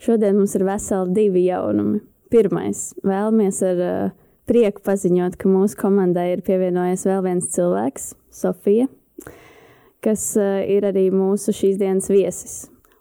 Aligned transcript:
Šodien 0.00 0.38
mums 0.38 0.54
ir 0.56 0.64
veseli 0.64 1.12
divi 1.12 1.42
jaunumi. 1.50 1.98
Pirmais, 2.32 2.94
vēlamies 3.04 3.58
ar 3.66 3.80
uh, 3.84 4.12
prieku 4.48 4.80
paziņot, 4.86 5.34
ka 5.36 5.50
mūsu 5.50 5.76
komandai 5.76 6.30
ir 6.36 6.44
pievienojies 6.46 7.04
vēl 7.04 7.20
viens 7.26 7.50
cilvēks, 7.52 8.14
Sofija, 8.32 8.86
kas 10.00 10.22
uh, 10.40 10.62
ir 10.64 10.86
arī 10.88 11.10
mūsu 11.12 11.52
šīs 11.52 11.76
dienas 11.82 12.08
viesis. 12.08 12.54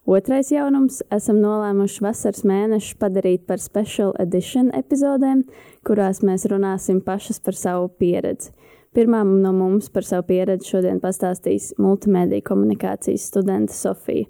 Otrais 0.10 0.50
jaunums- 0.52 1.00
esam 1.18 1.40
nolēmuši 1.40 2.04
vasaras 2.04 2.44
mēnešu 2.44 2.98
padarīt 3.00 3.46
par 3.48 3.64
special 3.64 4.12
edition 4.20 4.72
epizodēm, 4.76 5.46
kurās 5.88 6.20
mēs 6.20 6.50
runāsim 6.52 7.00
pašas 7.00 7.40
par 7.40 7.56
savu 7.56 7.88
pieredzi. 7.96 8.52
Pirmā 8.92 9.24
no 9.24 9.54
mums 9.54 9.88
par 9.88 10.04
savu 10.04 10.28
pieredzi 10.34 10.74
šodien 10.74 11.00
pastāstīs 11.00 11.72
multimediju 11.78 12.44
komunikācijas 12.44 13.30
studente 13.30 13.72
Sofija 13.72 14.26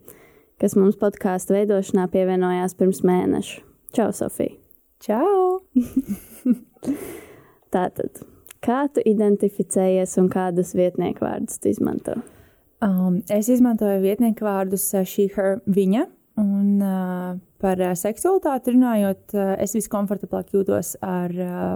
kas 0.60 0.76
mums 0.80 0.98
podkāstu 1.00 1.56
veidošanā 1.56 2.08
pievienojās 2.14 2.76
pirms 2.80 3.02
mēneša. 3.08 3.62
Čau, 3.96 4.10
Sofija! 4.16 4.58
Čau! 5.04 5.60
Tātad, 7.74 8.22
kā 8.66 8.82
tu 8.94 9.04
identificējies 9.08 10.18
un 10.22 10.28
kādus 10.34 10.76
vietnieku 10.78 11.26
vārdus 11.26 11.62
tu 11.62 11.72
izmanto? 11.72 12.20
Um, 12.84 13.22
es 13.32 13.50
izmantoju 13.52 14.02
vietnieku 14.04 14.48
vārdus 14.48 14.86
uh, 14.94 15.08
šī, 15.08 15.30
her, 15.36 15.60
viņa. 15.68 16.06
Un 16.40 16.84
uh, 16.84 17.40
par 17.60 17.82
uh, 17.84 17.96
seksualitāti 18.00 18.76
runājot, 18.76 19.26
uh, 19.36 19.56
es 19.64 19.76
viskomfortablāk 19.76 20.54
jūtos 20.56 20.96
ar 21.04 21.36
uh, 21.44 21.76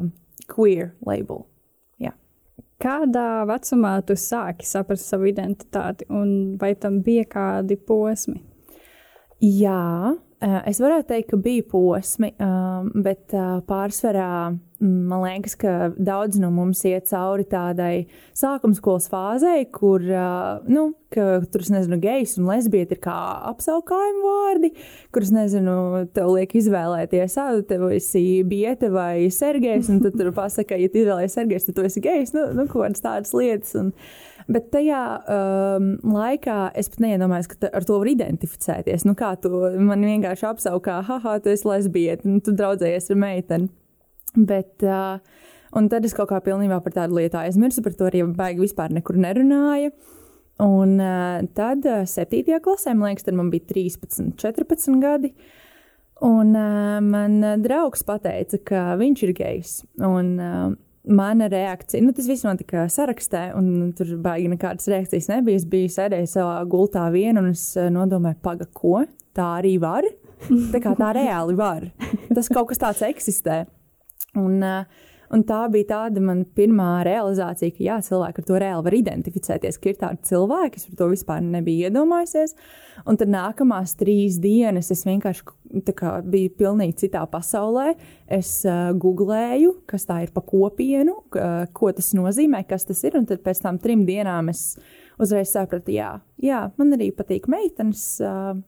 queer 0.51 0.93
labelu. 1.07 1.43
Kādā 2.83 3.45
vecumā 3.47 3.93
tu 4.03 4.15
sāki 4.19 4.67
saprast 4.67 5.07
savu 5.07 5.29
identitāti, 5.29 6.03
un 6.11 6.57
vai 6.59 6.73
tam 6.75 6.97
bija 7.05 7.23
kādi 7.31 7.77
posmi? 7.79 8.41
Jā, 9.41 10.13
es 10.67 10.81
varētu 10.83 11.09
teikt, 11.09 11.31
ka 11.31 11.39
bija 11.41 11.65
posmi, 11.71 12.33
bet 13.05 13.33
pārsvarā 13.69 14.29
man 14.83 15.21
liekas, 15.23 15.55
ka 15.59 15.91
daudz 15.95 16.37
no 16.41 16.49
mums 16.53 16.81
iet 16.87 17.07
cauri 17.07 17.45
tādai 17.47 18.05
sākuma 18.35 18.75
skolas 18.75 19.07
fāzei, 19.11 19.63
kur 19.71 20.03
nu, 20.67 20.85
tur, 21.13 21.65
nezinu, 21.75 21.99
gejs 22.03 22.35
un 22.41 22.49
lesbieta 22.49 22.97
ir 22.97 23.01
kā 23.03 23.15
apsaukājuma 23.53 24.23
vārdi, 24.25 24.73
kurus, 25.15 25.31
nezinu, 25.35 25.77
tev 26.15 26.33
liek 26.35 26.55
izvēlēties, 26.59 27.37
ah, 27.41 27.55
tev 27.69 27.87
esi 27.95 28.25
biete 28.47 28.91
vai 28.93 29.29
sergejs, 29.33 29.91
un 29.93 30.03
tad 30.03 30.19
tur 30.19 30.33
pasaka, 30.35 30.79
ja 30.79 30.91
tu 30.91 31.03
izvēlējies 31.03 31.39
sergejs, 31.39 31.69
tad 31.69 31.79
tu 31.79 31.87
esi 31.87 32.03
gejs, 32.03 32.35
nu, 32.35 32.49
nu 32.57 32.67
kaut 32.67 32.87
kādas 32.87 33.05
tādas 33.05 33.35
lietas. 33.37 33.75
Un, 33.79 33.93
Bet 34.51 34.69
tajā 34.73 35.01
um, 35.31 35.87
laikā 36.15 36.57
es 36.79 36.89
pat 36.91 37.03
neiedomājos, 37.05 37.47
ka 37.53 37.69
ar 37.71 37.85
to 37.87 37.99
var 38.01 38.09
identificēties. 38.11 39.05
Nu, 39.07 39.15
kā 39.19 39.33
tu 39.39 39.51
man 39.79 40.03
vienkārši 40.03 40.49
apsaukā, 40.49 40.99
ah, 41.07 41.29
tu 41.43 41.53
esi 41.53 41.67
lesbieta, 41.69 42.27
nu, 42.27 42.41
tu 42.43 42.55
draudzējies 42.57 43.11
ar 43.13 43.21
meiteni. 43.23 43.71
Bet, 44.33 44.83
uh, 44.83 45.21
un 45.77 45.87
tad 45.91 46.05
es 46.07 46.15
kaut 46.17 46.31
kā 46.31 46.41
pilnībā 46.43 46.81
par 46.83 46.95
tādu 46.95 47.19
lietu 47.19 47.39
aizmirsu, 47.39 47.85
par 47.85 47.95
to 47.97 48.09
arī 48.09 48.25
baigi 48.35 48.65
vispār 48.65 48.93
nekur 48.95 49.19
nerunāju. 49.21 49.93
Un 50.63 50.95
uh, 51.01 51.41
tad, 51.55 51.85
uh, 51.87 52.03
7. 52.09 52.43
klasē, 52.63 52.95
man 52.97 53.13
liekas, 53.13 53.29
man 53.35 53.51
bija 53.53 53.69
13, 53.71 54.33
14 54.41 54.99
gadi. 55.03 55.33
Un 56.23 56.55
uh, 56.55 56.99
man 57.03 57.39
draugs 57.63 58.03
teica, 58.05 58.59
ka 58.65 58.83
viņš 58.99 59.23
ir 59.27 59.37
gejs. 59.37 59.77
Un, 60.03 60.35
uh, 60.39 60.73
mana 61.09 61.47
reakcija, 61.51 62.03
nu, 62.03 62.13
tas 62.15 62.27
viss 62.29 62.45
notika 62.47 62.85
sarakstā, 62.91 63.49
un 63.59 63.91
tur 63.97 64.15
baigi 64.23 64.51
nekādas 64.51 64.87
reakcijas 64.91 65.29
nebija. 65.31 65.59
Es 65.59 65.67
biju 65.69 65.91
sēdējis 65.91 66.35
savā 66.37 66.57
gultā 66.69 67.05
viena, 67.13 67.43
un 67.43 67.51
es 67.51 67.65
eh, 67.77 67.89
nodomāju, 67.93 68.39
paga, 68.43 68.67
ko 68.73 69.03
tā 69.35 69.49
arī 69.59 69.77
var. 69.83 70.07
Tā 70.73 70.81
kā 70.83 70.91
tā 70.99 71.13
reāli 71.15 71.55
var. 71.55 71.87
Tas 72.35 72.49
kaut 72.51 72.71
kas 72.71 72.81
tāds 72.81 73.03
eksistē. 73.07 73.63
Un, 74.39 74.57
uh, 74.65 75.03
Un 75.33 75.41
tā 75.49 75.63
bija 75.73 75.87
tāda 75.89 76.21
mana 76.21 76.45
pirmā 76.57 77.01
realizācija, 77.07 77.73
ka 77.73 77.81
jā, 77.81 77.97
cilvēki 78.05 78.41
ar 78.41 78.45
to 78.45 78.57
reāli 78.61 78.85
var 78.85 78.95
identificēties, 78.99 79.79
ka 79.81 79.89
ir 79.89 79.99
tādi 80.01 80.27
cilvēki, 80.29 80.73
kas 80.75 80.89
par 80.89 80.97
to 80.99 81.07
vispār 81.09 81.45
nebija 81.45 81.89
iedomājusies. 81.89 82.53
Un 83.09 83.17
tad 83.17 83.31
nākamās 83.33 83.95
trīs 83.97 84.37
dienas 84.43 84.91
es 84.93 85.01
vienkārši 85.07 85.45
kā, 85.97 86.11
biju 86.21 86.51
pilnīgi 86.59 86.99
citā 87.05 87.23
pasaulē. 87.31 87.95
Es 88.29 88.59
uh, 88.67 88.91
googlēju, 88.93 89.79
kas 89.89 90.05
tā 90.09 90.19
ir 90.27 90.33
pa 90.35 90.43
kopienu, 90.45 91.15
uh, 91.33 91.63
ko 91.73 91.89
tas 91.97 92.11
nozīmē, 92.17 92.61
kas 92.69 92.85
tas 92.89 93.01
ir. 93.07 93.17
Un 93.17 93.25
tad 93.29 93.41
pēc 93.45 93.63
tam 93.63 93.81
trim 93.81 94.05
dienām 94.05 94.53
es 94.53 94.75
uzreiz 95.21 95.55
sapratu, 95.55 95.95
jā, 95.95 96.19
jā 96.45 96.67
man 96.77 96.93
arī 96.99 97.09
patīk 97.15 97.49
meitenes. 97.49 98.05
Uh, 98.21 98.61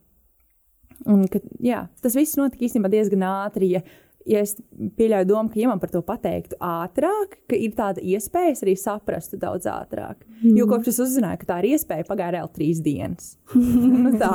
Un, 1.12 1.26
ka, 1.28 1.42
jā, 1.60 1.82
tas 2.02 2.16
viss 2.16 2.38
notika 2.40 2.64
īstenībā 2.66 2.88
diezgan 2.90 3.26
ātri. 3.28 3.68
Ja 3.76 3.82
ja 4.26 4.42
es 4.46 4.56
pieļauju 4.98 5.30
domu, 5.30 5.52
ka, 5.54 5.60
ja 5.62 5.70
man 5.72 5.82
par 5.82 5.92
to 5.94 6.02
pateiktu 6.06 6.58
ātrāk, 6.64 7.40
ka 7.50 7.60
ir 7.60 7.76
tāda 7.78 8.04
iespēja, 8.04 8.56
es 8.56 8.66
arī 8.66 8.76
saprastu 8.80 9.40
daudz 9.42 9.70
ātrāk. 9.70 10.22
Mm. 10.42 10.56
Jo 10.60 10.68
kopš 10.72 10.94
es 10.94 11.02
uzzināju, 11.08 11.44
ka 11.44 11.54
tā 11.54 11.62
ir 11.64 11.76
iespēja, 11.76 12.08
pagāja 12.10 12.38
reāli 12.40 12.56
trīs 12.58 12.82
dienas. 12.86 13.36
nu, 13.56 14.16
tā. 14.22 14.34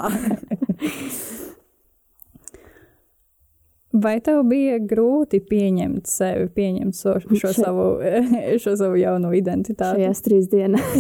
Vai 3.91 4.21
tev 4.23 4.45
bija 4.47 4.77
grūti 4.79 5.41
pieņemt 5.43 6.07
sevi, 6.07 6.47
pieņemt 6.55 6.95
so, 6.95 7.17
šo, 7.27 7.51
savu, 7.57 7.87
šo 8.63 8.77
savu 8.79 9.01
jauno 9.01 9.33
identitāti? 9.35 10.05
Šajās 10.05 10.23
trīs 10.23 10.47
dienās. 10.53 10.95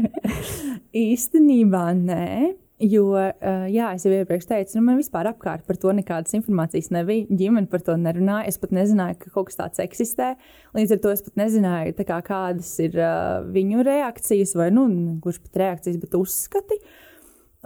Īstenībā 1.10 1.84
nē. 1.98 2.30
Jo, 2.80 3.10
uh, 3.12 3.66
jā, 3.68 3.90
es 3.92 4.06
jau 4.06 4.12
iepriekš 4.14 4.46
teicu, 4.48 4.78
nu, 4.78 4.82
man 4.86 4.96
vispār 4.96 5.28
apkārt 5.28 5.66
par 5.68 5.76
to 5.76 5.92
nekādas 5.92 6.32
informācijas 6.38 6.88
nebija. 6.94 7.26
Ģimene 7.28 7.68
par 7.68 7.82
to 7.84 7.92
nerunāja. 8.00 8.46
Es 8.48 8.56
pat 8.60 8.72
nezināju, 8.72 9.18
ka 9.20 9.32
kaut 9.34 9.50
kas 9.50 9.58
tāds 9.58 9.82
eksistē. 9.84 10.30
Līdz 10.78 10.94
ar 10.96 11.02
to 11.02 11.10
es 11.12 11.20
pat 11.26 11.36
nezināju, 11.42 11.92
kā, 12.08 12.22
kādas 12.24 12.70
ir 12.80 12.96
uh, 12.96 13.42
viņu 13.52 13.84
reakcijas, 13.84 14.54
vai 14.56 14.70
nu, 14.72 14.86
kurš 15.20 15.42
pat 15.44 15.60
reakcijas, 15.60 15.98
bet 16.00 16.16
uzskati. 16.16 16.78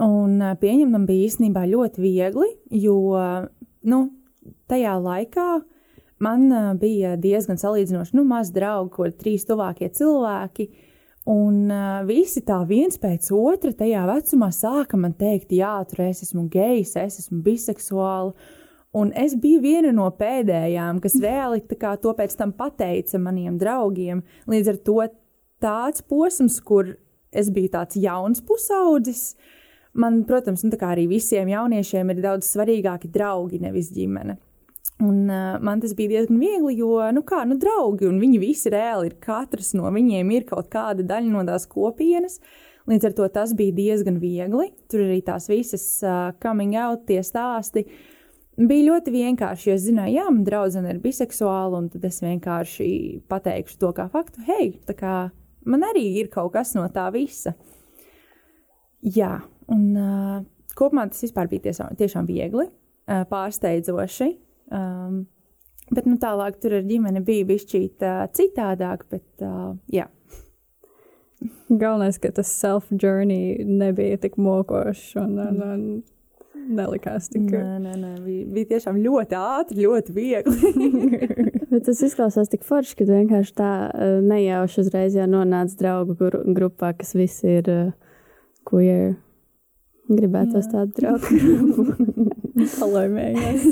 Un 0.02 0.40
uh, 0.40 0.56
pieņemt 0.58 0.96
man 0.96 1.04
bija 1.06 1.28
īstenībā 1.28 1.62
ļoti 1.70 2.02
viegli, 2.02 2.48
jo 2.74 2.96
nu, 3.86 4.00
tajā 4.72 4.96
laikā 4.98 5.46
man 6.26 6.48
uh, 6.50 6.72
bija 6.80 7.14
diezgan 7.22 7.62
salīdzinoši 7.62 8.18
nu, 8.18 8.26
maz 8.26 8.50
draugu, 8.56 8.90
ko 8.98 9.06
ir 9.06 9.14
trīs 9.20 9.46
tuvākie 9.46 9.92
cilvēki. 9.94 10.66
Uh, 10.72 10.90
Un 11.24 11.70
uh, 11.72 12.02
visi 12.04 12.42
tā 12.44 12.58
viens 12.68 12.98
pēc 13.00 13.30
otra 13.32 13.72
tajā 13.72 14.02
vecumā 14.10 14.50
sāka 14.52 14.98
man 15.00 15.14
teikt, 15.16 15.54
jā, 15.56 15.78
tur 15.88 16.04
es 16.04 16.20
esmu 16.26 16.44
gejs, 16.52 16.98
es 17.00 17.22
esmu 17.22 17.40
biseksuāla. 17.46 18.34
Un 18.94 19.10
es 19.18 19.32
biju 19.40 19.62
viena 19.64 19.90
no 19.90 20.06
pēdējām, 20.14 21.00
kas 21.02 21.16
reāli 21.22 21.64
to 21.66 22.12
pēc 22.14 22.36
tam 22.38 22.52
pateica 22.54 23.18
maniem 23.18 23.56
draugiem. 23.58 24.20
Līdz 24.46 24.70
ar 24.70 24.78
to 24.86 24.98
tāds 25.64 26.04
posms, 26.04 26.60
kur 26.60 26.92
es 27.32 27.50
biju 27.50 27.72
tāds 27.72 27.98
jauns 27.98 28.44
pusaudzis, 28.44 29.34
man, 29.98 30.22
protams, 30.28 30.62
nu, 30.62 30.76
arī 30.86 31.08
visiem 31.10 31.48
jauniešiem 31.50 32.12
ir 32.12 32.22
daudz 32.22 32.52
svarīgāki 32.52 33.10
draugi, 33.10 33.58
nevis 33.64 33.90
ģimene. 33.96 34.36
Un, 35.02 35.24
uh, 35.26 35.56
man 35.64 35.80
tas 35.82 35.94
bija 35.98 36.12
diezgan 36.12 36.38
viegli, 36.38 36.76
jo, 36.78 37.00
nu, 37.12 37.24
kā, 37.26 37.40
nu, 37.48 37.56
draugi, 37.58 38.06
un 38.06 38.20
viņi 38.22 38.38
visi 38.38 38.70
reāli 38.70 39.10
ir, 39.10 39.16
katrs 39.22 39.72
no 39.74 39.90
viņiem 39.90 40.30
ir 40.36 40.46
kaut 40.46 40.70
kāda 40.70 41.02
daļa 41.06 41.32
no 41.32 41.42
tās 41.48 41.66
kopienas. 41.70 42.38
Līdz 42.86 43.08
ar 43.08 43.14
to 43.16 43.26
tas 43.32 43.54
bija 43.56 43.72
diezgan 43.74 44.18
viegli. 44.20 44.68
Tur 44.92 45.06
arī 45.06 45.22
tās 45.24 45.48
visas 45.48 45.84
uh, 46.04 46.34
coming 46.42 46.76
out, 46.76 47.06
tie 47.08 47.22
stāsti. 47.24 47.86
Bija 48.54 48.92
ļoti 48.92 49.10
vienkārši, 49.10 49.70
jo 49.70 49.74
es 49.74 49.86
zināju, 49.88 50.14
jā, 50.14 50.24
man 50.28 50.44
draudzene 50.46 50.92
ir 50.92 51.00
biseksuāla, 51.02 51.80
un 51.80 51.88
tad 51.90 52.04
es 52.06 52.20
vienkārši 52.22 52.88
pateikšu 53.32 53.80
to 53.80 53.90
kā 53.96 54.06
faktu. 54.12 54.44
Hei, 54.46 54.68
tā 54.86 54.94
kā 54.98 55.14
man 55.66 55.88
arī 55.88 56.04
ir 56.20 56.30
kaut 56.30 56.52
kas 56.54 56.76
no 56.76 56.84
tā 56.92 57.08
visa. 57.16 57.56
Jā, 59.02 59.40
un 59.74 59.82
uh, 59.98 60.38
kopumā 60.78 61.08
tas 61.10 61.34
bija 61.34 61.66
tiešām, 61.66 61.96
tiešām 61.98 62.30
viegli, 62.30 62.68
uh, 62.68 63.24
pārsteidzoši. 63.32 64.30
Um, 64.72 65.24
bet 65.92 66.08
nu, 66.08 66.16
tālāk 66.20 66.58
tur 66.62 66.78
ar 66.78 66.88
ģimeni 66.88 67.22
bija 67.24 67.48
bišķīt 67.48 68.04
uh, 68.06 68.24
citādāk, 68.36 69.06
bet 69.12 69.44
uh, 69.44 69.74
jā. 69.92 70.08
Galvenais, 71.82 72.18
ka 72.20 72.32
tas 72.34 72.50
self-journey 72.62 73.64
nebija 73.68 74.20
tik 74.22 74.38
mokošs. 74.40 75.14
Un, 75.20 75.38
un, 75.42 75.62
un... 75.64 75.82
nelikās 76.74 77.28
tik. 77.32 77.50
Nē, 77.50 77.80
nē, 77.82 77.96
nē, 78.00 78.12
bija, 78.24 78.46
bija 78.54 78.70
tiešām 78.74 79.00
ļoti 79.04 79.38
ātri, 79.40 79.84
ļoti 79.84 80.16
viegli. 80.16 80.72
Bet 81.74 81.88
tas 81.88 82.00
izklausās 82.06 82.52
tik 82.52 82.64
forši, 82.64 82.96
ka 83.00 83.08
vienkārši 83.10 83.54
tā 83.58 83.72
uh, 83.90 84.16
nejauši 84.24 84.84
uzreiz 84.84 85.18
jau 85.18 85.26
nonāc 85.30 85.74
draugu 85.80 86.16
gru 86.20 86.44
grupā, 86.56 86.94
kas 86.96 87.16
visi 87.18 87.58
ir 87.58 87.70
uh, 87.72 87.92
queer. 88.68 89.16
Gribētos 90.04 90.68
tādu 90.68 90.92
draugu. 91.00 91.86
Palaimējās. 92.78 93.70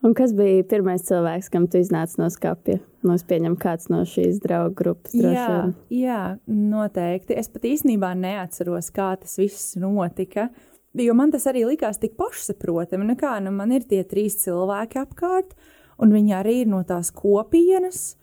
Un 0.00 0.14
kas 0.16 0.32
bija 0.32 0.64
pirmais 0.64 1.02
cilvēks, 1.04 1.50
kam 1.52 1.66
tu 1.68 1.80
iznāci 1.80 2.16
no 2.22 2.30
skapja? 2.32 2.78
Nu, 3.04 3.12
es 3.12 3.24
pieņemu, 3.28 3.58
kāds 3.60 3.90
no 3.92 4.00
šīs 4.08 4.38
draugu 4.40 4.72
grupas 4.78 5.12
jā, 5.12 5.32
vien. 5.34 5.74
jā, 5.92 6.20
noteikti. 6.48 7.36
Es 7.36 7.50
pat 7.52 7.66
īstenībā 7.68 8.14
neatceros, 8.16 8.88
kā 8.96 9.10
tas 9.20 9.36
viss 9.40 9.74
notika. 9.80 10.48
Jo 10.96 11.12
man 11.14 11.30
tas 11.34 11.44
arī 11.50 11.66
likās 11.68 12.00
tik 12.00 12.16
pašsaprotami. 12.18 13.10
Nu 13.12 13.18
kā, 13.20 13.36
nu 13.44 13.52
man 13.54 13.76
ir 13.76 13.84
tie 13.88 14.00
trīs 14.08 14.40
cilvēki 14.40 15.02
apkārt, 15.02 15.52
un 16.00 16.16
viņi 16.16 16.34
arī 16.38 16.56
ir 16.62 16.72
no 16.72 16.80
tās 16.88 17.12
kopienas. 17.12 18.14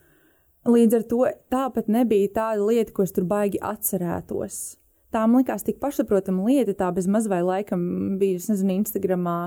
Līdz 0.67 0.97
ar 0.97 1.07
to 1.13 1.21
tāpat 1.53 1.93
nebija 1.93 2.33
tāda 2.41 2.65
lieta, 2.65 2.91
ko 2.91 3.05
es 3.05 3.13
tur 3.15 3.29
baigi 3.29 3.61
atcerētos. 3.63 4.79
Tā 5.13 5.21
man 5.23 5.39
likās 5.39 5.63
tik 5.63 5.77
pašsaprotama 5.79 6.43
lieta, 6.49 6.73
tā 6.75 6.89
bez 6.91 7.05
maz 7.07 7.29
vai 7.31 7.39
laikam 7.45 7.79
bija, 8.19 8.41
es 8.41 8.49
nezinu, 8.51 8.75
Instagramā 8.81 9.37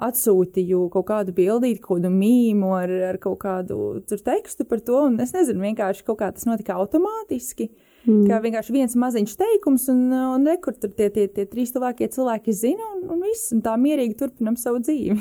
atsūtīju 0.00 0.86
kaut 0.94 1.10
kādu 1.10 1.34
bildīti, 1.36 1.82
kaut 1.84 1.98
kādu 1.98 2.08
mīmu 2.14 2.70
ar, 2.78 2.92
ar 3.10 3.18
kaut 3.20 3.36
kādu 3.42 4.00
tur 4.08 4.22
tekstu 4.24 4.64
par 4.68 4.80
to, 4.86 5.02
un 5.10 5.18
es 5.20 5.34
nezinu, 5.36 5.60
vienkārši 5.66 6.06
kaut 6.06 6.22
kā 6.22 6.30
tas 6.32 6.48
notika 6.48 6.78
automātiski. 6.80 7.68
Mm. 8.06 8.22
Kā 8.30 8.38
vienkārši 8.40 8.72
viens 8.72 8.96
maziņš 8.96 9.34
teikums, 9.42 9.90
un, 9.92 10.06
un 10.08 10.46
nekur 10.48 10.78
tur 10.80 10.94
tie, 10.96 11.10
tie, 11.12 11.26
tie 11.28 11.44
trīs 11.50 11.74
tuvākie 11.74 12.08
cilvēki 12.08 12.54
zina, 12.56 12.86
un, 12.96 13.02
un 13.12 13.20
viss, 13.26 13.50
un 13.52 13.60
tā 13.66 13.74
mierīgi 13.76 14.16
turpinam 14.22 14.56
savu 14.56 14.80
dzīvi. 14.86 15.18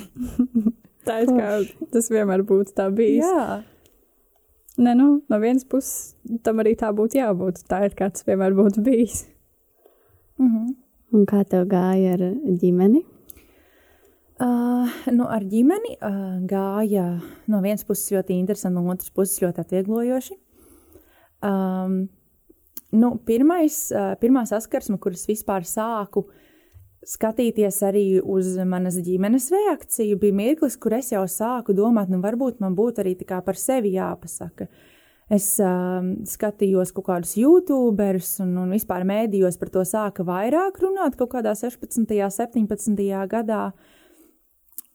tā 1.09 1.17
ir 1.25 1.33
kā 1.35 1.49
tas 1.91 2.07
vienmēr 2.13 2.45
būtu 2.47 2.71
tā 2.77 2.87
bijis. 2.95 3.27
Jā. 3.27 3.59
Nē, 4.79 4.93
nu, 4.95 5.09
no 5.27 5.41
vienas 5.43 5.67
puses 5.67 6.15
tam 6.45 6.63
arī 6.63 6.77
tā 6.79 6.93
būtu 6.95 7.19
jābūt. 7.19 7.65
Tā 7.67 7.83
ir 7.89 7.99
kā 7.99 8.07
tas 8.13 8.23
vienmēr 8.23 8.55
būtu 8.55 8.85
bijis. 8.85 9.25
-hmm. 10.39 10.75
Un 11.11 11.25
kā 11.25 11.43
tev 11.43 11.65
gāja 11.65 12.13
ar 12.13 12.21
ģimeni? 12.61 13.01
Uh, 14.39 14.87
nu, 15.11 15.25
ar 15.27 15.43
ģimeni 15.43 15.97
uh, 15.97 16.37
gāja 16.47 17.19
no 17.47 17.59
vienas 17.59 17.83
puses 17.83 18.11
ļoti 18.13 18.37
interesanti, 18.39 18.77
no 18.77 18.91
otras 18.93 19.09
puses 19.09 19.41
ļoti 19.41 19.59
atvieglojoši. 19.59 20.37
Um, 21.43 22.07
nu, 22.91 23.17
pirmais, 23.25 23.91
uh, 23.91 24.13
pirmā 24.21 24.45
saskarsme, 24.47 24.97
kuras 24.97 25.25
vispār 25.27 25.67
sāku 25.67 26.29
skatīties 27.03 27.81
arī 27.83 28.21
uz 28.21 28.55
manas 28.63 28.95
ģimenes 29.03 29.49
reakciju, 29.51 30.19
bija 30.19 30.33
mirklis, 30.35 30.77
kur 30.77 30.93
es 30.93 31.11
jau 31.11 31.25
sāku 31.27 31.73
domāt, 31.73 32.07
nu, 32.07 32.21
varbūt 32.21 32.61
man 32.63 32.75
būtu 32.75 33.01
arī 33.03 33.17
par 33.25 33.55
sevi 33.55 33.97
jāpasaka. 33.97 34.69
Uh, 34.69 34.98
Es 35.29 35.45
uh, 35.61 36.01
skatījos 36.25 36.89
kaut 36.95 37.05
kādus 37.05 37.35
YouTuberus 37.37 38.39
un, 38.41 38.55
un 38.63 38.71
vispār 38.73 39.03
mēdījos 39.05 39.59
par 39.61 39.69
to 39.75 39.83
sāka 39.85 40.25
vairāk 40.25 40.79
runāt 40.81 41.19
kaut 41.19 41.35
kādā 41.35 41.53
16. 41.53 42.01
un 42.01 42.07
17. 42.33 43.03
gadā. 43.29 43.67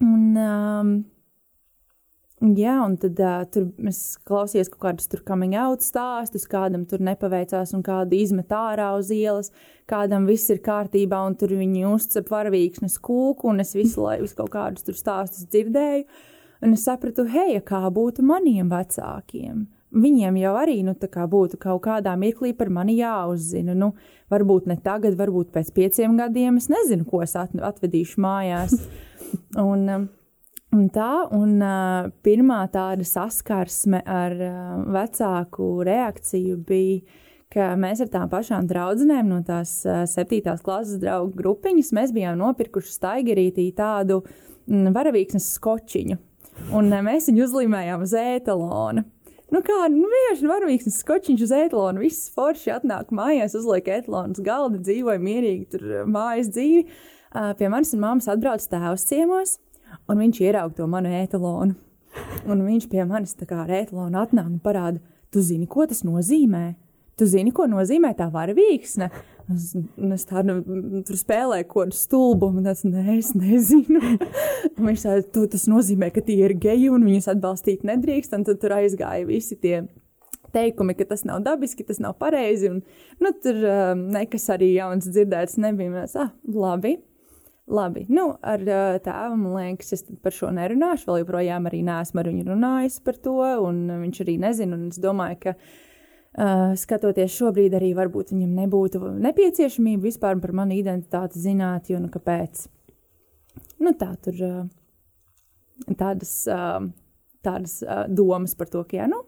Un, 0.03 0.25
um, 0.35 0.91
jā, 2.59 2.75
un 2.83 2.97
tad 2.99 3.23
uh, 3.23 3.45
tur 3.47 3.69
es 3.87 4.01
klausījos 4.27 4.73
kaut 4.73 4.81
kādus 4.89 5.07
tur 5.13 5.23
coming 5.23 5.55
out 5.55 5.87
stāstus, 5.87 6.49
kādam 6.51 6.83
tur 6.91 7.05
nepaveicās 7.07 7.71
un 7.79 7.87
kādu 7.87 8.19
izmet 8.19 8.51
ārā 8.51 8.91
uz 8.99 9.13
ielas, 9.15 9.53
kādam 9.87 10.27
viss 10.27 10.51
ir 10.51 10.59
kārtībā 10.67 11.23
un 11.29 11.39
tur 11.39 11.55
viņi 11.55 11.87
uzcep 11.93 12.35
varavīksnes 12.35 12.99
kūku 12.99 13.53
un 13.53 13.63
es 13.63 13.71
visu 13.79 14.03
laiku 14.03 14.33
kaut 14.43 14.51
kādus 14.59 14.83
tur 14.83 14.99
stāstus 14.99 15.47
dzirdēju. 15.47 16.09
Un 16.65 16.75
es 16.75 16.83
sapratu, 16.91 17.23
hei, 17.31 17.55
kā 17.63 17.85
būtu 17.95 18.27
maniem 18.27 18.67
vecākiem 18.75 19.69
viņiem 19.95 20.37
jau 20.41 20.53
arī 20.59 20.81
nu, 20.87 20.95
būtu 20.95 21.59
kaut 21.61 21.83
kādā 21.87 22.15
mirklī 22.19 22.53
par 22.57 22.71
mani 22.71 22.97
jāuzzina. 22.99 23.75
Nu, 23.79 23.93
varbūt 24.33 24.69
ne 24.71 24.77
tagad, 24.83 25.17
varbūt 25.19 25.53
pēc 25.55 25.73
pieciem 25.75 26.17
gadiem. 26.19 26.59
Es 26.59 26.69
nezinu, 26.73 27.07
ko 27.09 27.23
es 27.25 27.37
atvedīšu 27.37 28.21
mājās. 28.25 28.77
un, 29.71 29.89
um, 29.89 30.07
un 30.75 30.89
tā, 30.95 31.13
un 31.35 31.59
uh, 31.63 32.11
pirmā 32.27 32.65
tāda 32.75 33.07
saskarsme 33.07 34.03
ar 34.05 34.35
uh, 34.39 34.57
vecāku 34.99 35.77
reakciju 35.87 36.59
bija. 36.67 37.21
Mēs 37.55 38.01
ar 38.03 38.09
tām 38.11 38.27
pašām 38.33 38.67
draudzenēm 38.67 39.29
no 39.31 39.37
tās 39.47 39.77
uh, 39.87 40.01
septītās 40.11 40.65
klases 40.65 40.99
draugu 40.99 41.37
grupiņas 41.39 42.11
bijām 42.17 42.41
nopirkuši 42.41 42.91
staigerītī 42.97 43.69
tādu 43.79 44.25
mm, 44.25 44.91
varavīksnes 44.97 45.53
skočiņu. 45.61 46.19
Un 46.75 46.91
mēs 47.07 47.29
viņu 47.31 47.45
uzlīmējām 47.47 48.03
uz 48.03 48.17
ētalona. 48.19 49.05
Nu, 49.55 49.61
kā 49.63 49.85
nu, 49.93 50.09
vienkārši 50.11 50.49
varavīgs 50.51 50.97
skočiņš 50.97 51.43
uz 51.45 51.53
etalonu, 51.55 52.03
viss 52.03 52.31
forši 52.35 52.73
atnāk 52.75 53.13
mājās, 53.15 53.53
uzliek 53.55 53.87
etalonu 54.01 54.35
uz 54.35 54.43
galda, 54.43 54.81
dzīvoja 54.83 55.21
mierīgi 55.23 55.69
tur 55.71 55.85
eh, 55.87 56.01
mājas 56.11 56.49
dzīvi. 56.51 56.89
Uh, 57.35 57.53
pie 57.59 57.69
manis 57.71 57.93
un 57.95 58.03
māmas 58.03 58.27
atbrauc 58.31 58.63
tēvs 58.71 59.07
ciemos, 59.07 59.57
un 60.11 60.23
viņš 60.23 60.41
ieraug 60.43 60.75
to 60.75 60.89
manu 60.91 61.13
etalonu. 61.21 61.77
Un 62.51 62.65
viņš 62.67 62.89
pie 62.91 63.05
manis 63.07 63.35
tā 63.39 63.47
kā 63.51 63.61
ar 63.63 63.71
etalonu 63.75 64.19
atnāk 64.23 64.49
un 64.51 64.59
parāda, 64.63 65.03
tu 65.35 65.43
zini, 65.43 65.69
ko 65.71 65.87
tas 65.91 66.03
nozīmē? 66.07 66.65
Tu 67.19 67.31
zini, 67.31 67.55
ko 67.55 67.69
nozīmē 67.71 68.11
tā 68.19 68.27
varavīksne? 68.35 69.11
Es, 69.53 69.75
es 69.77 70.23
tādu 70.25 70.55
tur 71.05 71.19
spēlēju, 71.21 71.67
ko 71.69 71.85
stulbu, 71.93 72.49
un 72.57 72.71
es 72.71 72.81
ne, 72.87 73.03
es 73.19 73.35
nezinu. 73.37 74.01
viņš 74.87 75.05
tādu, 75.05 75.45
tas 75.53 75.67
nozīmē, 75.69 76.09
ka 76.15 76.23
tie 76.25 76.39
ir 76.47 76.57
geji 76.61 76.89
un 76.93 77.05
viņus 77.05 77.29
atbalstīt 77.35 77.85
nedrīkst, 77.85 78.33
tad 78.33 78.63
tur 78.63 78.77
aizgāja 78.79 79.29
visi 79.29 79.59
tie 79.61 79.83
teikumi, 80.55 80.95
ka 80.97 81.07
tas 81.11 81.27
nav 81.29 81.43
dabiski, 81.45 81.85
tas 81.85 82.01
nav 82.01 82.17
pareizi, 82.21 82.71
un 82.73 82.81
nu, 83.21 83.33
tur 83.45 83.59
um, 83.69 84.07
nekas 84.15 84.49
arī 84.55 84.71
jauns 84.79 85.11
dzirdēts 85.11 85.59
nebija. 85.61 85.93
Mēs, 85.93 86.17
ah, 86.21 86.33
labi, 86.49 86.97
labi. 87.69 88.07
Nu, 88.09 88.31
ar 88.41 88.65
uh, 88.65 88.99
tēvu, 89.05 89.41
man 89.41 89.57
liekas, 89.59 89.93
es 89.99 90.07
par 90.25 90.37
šo 90.37 90.53
nerunāšu, 90.57 91.11
vēl 91.11 91.25
joprojām 91.25 91.69
arī 91.69 91.83
neesmu 91.85 92.23
ar 92.23 92.31
viņu 92.33 92.47
runājis 92.53 93.01
par 93.05 93.19
to, 93.21 93.41
un 93.67 93.85
viņš 94.07 94.23
arī 94.25 94.39
nezina, 94.47 94.81
es 94.89 95.03
domāju, 95.03 95.43
ka 95.49 95.59
Uh, 96.35 96.73
skatoties 96.75 97.31
šobrīd, 97.31 97.77
arī 97.79 97.93
varbūt 97.95 98.33
viņam 98.33 98.57
nebūtu 98.59 98.99
nepieciešamība 99.23 100.03
vispār 100.09 100.41
par 100.43 100.51
manu 100.59 100.75
identitāti 100.75 101.39
zināt, 101.39 101.93
jo 101.93 102.01
nu 102.03 102.09
kāpēc. 102.11 102.65
Nu, 103.79 103.93
tā 103.95 104.09
tur 104.19 104.41
uh, 104.43 104.65
tādas, 105.95 106.33
uh, 106.51 106.81
tādas 107.47 107.77
uh, 107.87 108.09
domas 108.11 108.57
par 108.59 108.73
to, 108.73 108.83
ka, 108.83 108.99
jā, 108.99 109.07
nu, 109.13 109.21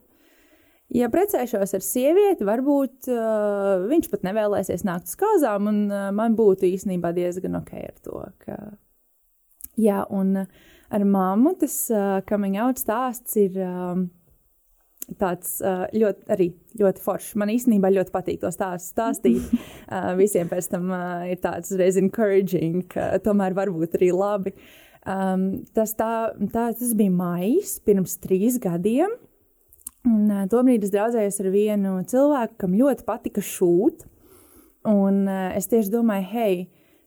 ja 0.98 1.06
precēšos 1.12 1.76
ar 1.78 1.86
sievieti, 1.86 2.48
varbūt 2.48 3.12
uh, 3.14 3.86
viņš 3.86 4.10
pat 4.10 4.26
nevēlēsies 4.26 4.82
nākt 4.90 5.06
uz 5.06 5.14
kāzām, 5.22 5.70
un 5.70 5.80
uh, 5.86 6.08
man 6.10 6.34
būtu 6.34 6.66
īstenībā 6.72 7.14
diezgan 7.14 7.60
ok 7.60 7.72
ar 7.84 7.96
to. 8.02 8.26
Ka... 8.42 8.58
Jā, 9.78 10.02
un 10.10 10.40
ar 10.42 11.06
mammu 11.06 11.54
tas 11.62 11.84
uh, 11.94 12.18
coming 12.26 12.58
out 12.58 12.82
stāsts 12.82 13.38
ir. 13.46 13.62
Uh, 13.62 14.08
tāds 15.20 15.58
ļoti, 15.62 16.24
arī 16.34 16.48
ļoti 16.80 17.02
foršs. 17.04 17.36
Man 17.38 17.52
īstenībā 17.52 17.92
ļoti 17.94 18.12
patīk 18.14 18.40
to 18.42 18.50
stāstu 18.54 18.90
stāstīt. 18.90 19.52
Visiem 20.20 20.50
pēc 20.50 20.70
tam 20.72 20.90
ir 21.30 21.38
tāds 21.44 21.70
reiz 21.78 21.98
encouraging, 22.00 22.82
ka 22.90 23.14
tomēr 23.22 23.54
var 23.56 23.70
būt 23.74 23.94
arī 24.00 24.10
labi. 24.14 24.56
Um, 25.06 25.62
tas, 25.70 25.92
tā, 25.94 26.34
tā, 26.50 26.66
tas 26.74 26.94
bija 26.98 27.12
maijs 27.14 27.76
pirms 27.86 28.16
trīs 28.18 28.58
gadiem. 28.58 29.12
Un, 30.06 30.24
uh, 30.26 30.46
tobrīd 30.50 30.82
es 30.82 30.90
draudzējos 30.90 31.38
ar 31.42 31.48
vienu 31.54 31.92
cilvēku, 32.10 32.56
kam 32.62 32.74
ļoti 32.74 33.06
patika 33.06 33.44
šūt. 33.44 34.02
Un 34.90 35.22
uh, 35.30 35.52
es 35.54 35.70
tieši 35.70 35.94
domāju, 35.94 36.26
hei, 36.32 36.56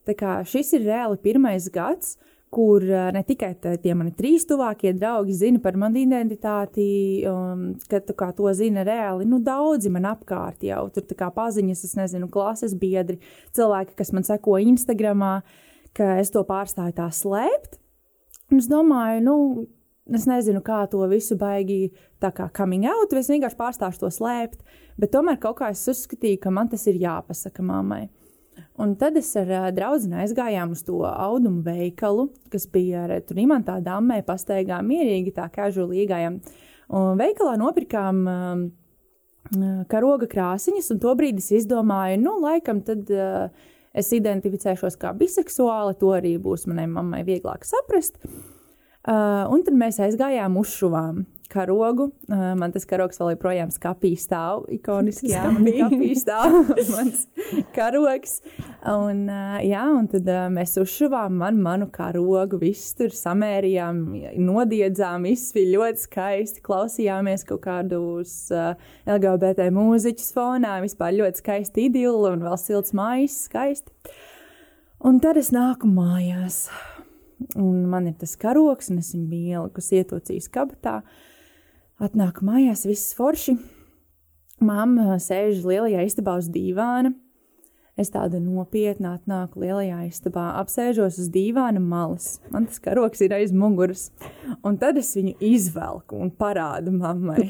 šis 0.08 0.72
ir 0.78 0.88
reāli 0.88 1.20
pirmais 1.24 1.68
gads, 1.76 2.16
kur 2.50 2.84
eh, 2.84 3.10
ne 3.14 3.22
tikai 3.26 3.52
tie 3.62 3.94
mani 3.98 4.12
trīs 4.18 4.48
tuvākie 4.50 4.94
draugi 4.98 5.36
zina 5.38 5.62
par 5.62 5.78
manu 5.78 6.02
identitāti, 6.02 6.88
um, 7.30 7.66
ka 7.90 8.02
kā, 8.10 8.32
to 8.38 8.50
zina 8.58 8.84
reāli 8.88 9.28
nu, 9.30 9.42
daudzi 9.46 9.92
man 9.94 10.08
apkārt 10.10 10.66
jau. 10.66 10.88
Tur 10.94 11.06
kā 11.20 11.30
paziņas, 11.36 11.84
es 11.86 11.98
nezinu, 12.00 12.30
klases 12.34 12.74
biedri, 12.80 13.20
cilvēki, 13.58 13.98
kas 14.00 14.14
man 14.16 14.26
seko 14.26 14.58
Instagramā, 14.66 15.40
ka 15.98 16.16
es 16.22 16.34
to 16.34 16.44
pārstāju 16.48 16.98
tā 16.98 17.10
slēpt. 17.14 17.78
Es 18.58 18.66
domāju, 18.70 19.22
nu, 19.28 19.36
es 20.18 20.26
nezinu, 20.26 20.64
kā 20.66 20.82
to 20.90 21.06
visu 21.12 21.38
baigi 21.38 21.92
tā 22.22 22.32
kā 22.34 22.50
coming 22.56 22.88
out, 22.90 23.14
es 23.14 23.30
vienkārši 23.30 23.60
pārstāšu 23.60 24.02
to 24.02 24.10
slēpt, 24.14 24.64
bet 24.98 25.14
tomēr 25.14 25.38
kaut 25.42 25.62
kā 25.62 25.70
es 25.76 25.86
uzskatīju, 25.92 26.42
ka 26.42 26.54
man 26.54 26.72
tas 26.72 26.88
ir 26.90 26.98
jāpasaka 26.98 27.62
mammai. 27.66 28.08
Un 28.80 28.96
tad 29.00 29.18
es 29.20 29.30
ar 29.40 29.50
uh, 29.52 29.68
draugu 29.76 30.10
aizgājām 30.24 30.74
uz 30.76 30.84
to 30.88 31.02
audumu 31.08 31.64
veikalu, 31.66 32.30
kas 32.54 32.68
bija 32.72 33.06
ar 33.08 33.16
tur 33.28 33.40
imantā 33.42 33.80
dammē, 33.84 34.22
pastaigām 34.28 34.88
mierīgi, 34.90 35.36
tā 35.36 35.48
kā 35.54 35.70
žulīgājām. 35.76 36.40
Un 37.00 37.20
veikalā 37.20 37.56
nopirkām 37.62 38.22
uh, 38.30 39.84
karoga 39.92 40.30
krāsiņas, 40.30 40.92
un 40.94 41.02
to 41.04 41.16
brīdi 41.18 41.44
es 41.44 41.52
izdomāju, 41.64 42.22
nu, 42.24 42.38
laikam 42.44 42.84
tad 42.86 43.10
uh, 43.14 43.50
es 43.94 44.12
identificēšos 44.16 45.00
kā 45.02 45.14
biseksuāli, 45.18 45.98
to 46.00 46.14
arī 46.18 46.36
būs 46.42 46.68
manai 46.70 46.88
mammai 46.92 47.26
vieglāk 47.28 47.68
saprast. 47.68 48.22
Uh, 49.00 49.48
un 49.50 49.64
tad 49.66 49.78
mēs 49.80 50.02
aizgājām 50.04 50.58
uz 50.60 50.74
šuvām 50.76 51.24
karogu. 51.50 52.10
Uh, 52.30 52.54
man 52.60 52.74
tas 52.74 52.86
karogs 52.90 53.20
vēl 53.20 53.34
joprojām 53.34 53.72
skapī 53.74 54.14
stāv, 54.20 54.66
ikoniski 54.74 55.32
skapī 55.34 56.12
stāv 56.20 56.58
mans 56.94 57.26
karogs. 57.76 58.40
Un, 58.88 59.26
uh, 59.28 59.58
jā, 59.66 59.84
un 59.96 60.10
tad 60.12 60.30
uh, 60.30 60.46
mēs 60.54 60.78
uzšuvām 60.82 61.40
man, 61.42 61.60
manu 61.66 61.90
karogu, 61.94 62.62
viss 62.62 62.94
tur 63.00 63.14
samērījām, 63.16 64.04
nodiedzām, 64.40 65.28
viss 65.30 65.54
bija 65.56 65.76
ļoti 65.78 66.06
skaisti, 66.06 66.64
klausījāmies 66.66 67.46
kaut 67.50 67.64
kādus 67.66 68.38
LGBT 69.10 69.70
mūziķus 69.76 70.34
fonā, 70.36 70.80
vispār 70.86 71.18
ļoti 71.18 71.44
skaisti 71.44 71.90
idili 71.90 72.34
un 72.34 72.46
vēl 72.46 72.58
silts 72.62 72.96
mājas 72.98 73.44
skaisti. 73.50 73.94
Un 75.00 75.22
tad 75.24 75.38
es 75.40 75.54
nāku 75.56 75.88
mājās. 75.88 76.66
Un 77.56 77.86
man 77.88 78.10
ir 78.10 78.18
tas 78.20 78.36
karoks, 78.40 78.90
un 78.92 79.00
es 79.00 79.14
viņu 79.14 79.28
biju 79.32 79.54
ielikusi 79.54 80.02
ietocījis 80.02 80.50
kabatā. 80.52 81.00
Atnāku 82.00 82.46
mājās, 82.48 82.86
viss 82.88 83.12
forši. 83.12 83.58
Māma 84.64 85.18
sēž 85.20 85.66
lielajā 85.68 86.06
istabā 86.08 86.38
uz 86.40 86.48
dīvāna. 86.48 87.12
Es 88.00 88.14
tāda 88.14 88.40
nopietna 88.40 89.18
atnāku 89.18 89.60
lielajā 89.66 90.06
istabā, 90.08 90.46
apsēžos 90.62 91.18
uz 91.20 91.28
dīvāna 91.34 91.82
malas. 91.84 92.38
Man 92.54 92.70
tas 92.70 92.80
karoks 92.80 93.20
ir 93.26 93.36
aiz 93.36 93.52
muguras. 93.52 94.06
Un 94.64 94.80
tad 94.80 95.02
es 95.02 95.12
viņu 95.18 95.36
izvelku 95.44 96.22
un 96.24 96.32
parādu 96.32 96.96
mammai. 96.96 97.50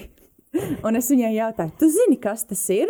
un 0.85 0.97
es 0.97 1.11
viņai 1.13 1.35
jautāju, 1.35 1.75
tu 1.77 1.91
zini, 1.93 2.17
kas 2.17 2.47
tas 2.49 2.65
ir? 2.73 2.89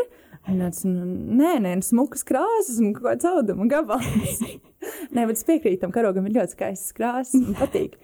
Nē, 0.50 1.52
nē, 1.62 1.76
nu, 1.78 1.86
smukas 1.86 2.24
krāsas 2.28 2.80
un 2.82 2.94
kaut 2.96 3.06
kāds 3.06 3.28
auduma 3.30 3.68
gabals. 3.70 4.40
nē, 5.16 5.26
bet 5.30 5.36
es 5.36 5.46
piekrītu 5.48 5.84
tam 5.84 5.94
karogam, 5.94 6.26
ir 6.28 6.38
ļoti 6.40 6.56
skaistas 6.56 6.96
krāsas, 6.98 7.36
man 7.44 7.58
patīk. 7.60 7.98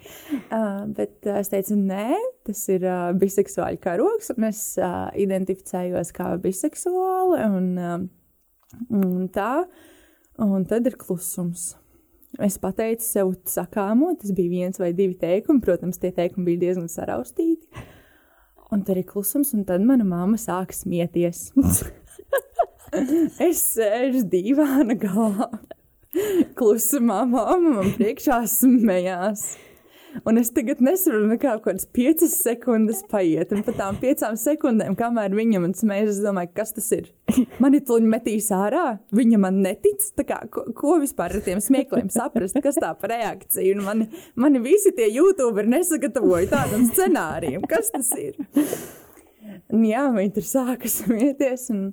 Uh, 0.49 0.83
bet 0.97 1.25
uh, 1.29 1.39
es 1.41 1.49
teicu, 1.53 1.77
nē, 1.79 2.19
tas 2.47 2.61
ir 2.73 2.85
uh, 2.85 3.09
biseksuāļu 3.17 3.81
karogs, 3.83 4.29
un 4.35 4.49
es 4.49 4.61
uh, 4.81 5.07
identificējos 5.25 6.13
kā 6.15 6.35
biseksuāli, 6.43 7.41
un, 7.47 7.71
uh, 7.79 8.85
un 9.01 9.27
tā, 9.33 9.65
un 10.45 10.69
tad 10.69 10.91
ir 10.91 10.99
klusums. 11.01 11.73
Es 12.43 12.57
pateicu 12.59 13.05
sev 13.05 13.35
sakāmo, 13.47 14.11
tas 14.19 14.33
bija 14.35 14.51
viens 14.51 14.79
vai 14.81 14.91
divi 14.95 15.15
teikumi, 15.19 15.63
protams, 15.63 16.01
tie 16.01 16.11
teikumi 16.15 16.51
bija 16.51 16.65
diezgan 16.67 16.89
saraustīti. 16.91 17.85
Un 18.73 18.81
tad 18.83 18.97
ir 18.99 19.05
klusums, 19.07 19.53
un 19.55 19.63
tad 19.67 19.83
mana 19.85 20.03
mamma 20.07 20.39
sāk 20.41 20.75
smieties. 20.75 21.47
es 23.49 23.61
sēžu 23.75 24.25
dīvāna 24.31 24.97
galā. 24.99 25.51
Klusumā 26.55 27.23
mamma 27.27 27.77
man 27.79 27.93
priekšā 27.97 28.41
smējās. 28.47 29.47
Un 30.23 30.39
es 30.39 30.47
tagad 30.55 30.79
nesaprotu, 30.83 31.35
kā 31.41 31.55
kaut 31.57 31.65
kādas 31.65 31.87
piecas 31.91 32.37
sekundes 32.39 33.01
paiet. 33.11 33.51
Un 33.51 33.65
pat 33.67 33.75
tām 33.81 33.97
piecām 33.99 34.37
sekundēm, 34.39 34.95
kamēr 34.95 35.35
viņa 35.35 35.59
man 35.65 35.75
smējas, 35.75 36.13
es 36.13 36.21
domāju, 36.23 36.53
kas 36.55 36.71
tas 36.77 36.87
ir. 36.95 37.09
Mani 37.63 37.81
tuļi 37.83 38.07
metīs 38.13 38.47
ārā, 38.55 38.85
viņa 39.15 39.41
man 39.43 39.59
netic. 39.65 40.05
Kā, 40.23 40.39
ko, 40.51 40.63
ko 40.77 40.95
vispār 41.03 41.35
ar 41.35 41.43
tiem 41.43 41.59
smiekliem 41.63 42.07
saprast, 42.13 42.55
kas 42.63 42.79
tā 42.79 42.93
par 43.01 43.11
reakciju? 43.11 43.75
Un 43.75 43.83
mani, 43.89 44.07
mani 44.39 44.63
visi 44.63 44.95
tie 44.95 45.09
YouTuberi 45.11 45.73
nesagatavoja 45.75 46.53
tādam 46.53 46.87
scenārijam. 46.93 47.67
Kas 47.69 47.91
tas 47.91 48.13
ir? 48.15 48.39
Un 49.73 49.83
jā, 49.83 50.07
viņi 50.15 50.35
tur 50.37 50.47
sāka 50.47 50.89
smieties. 50.91 51.67
Un 51.75 51.89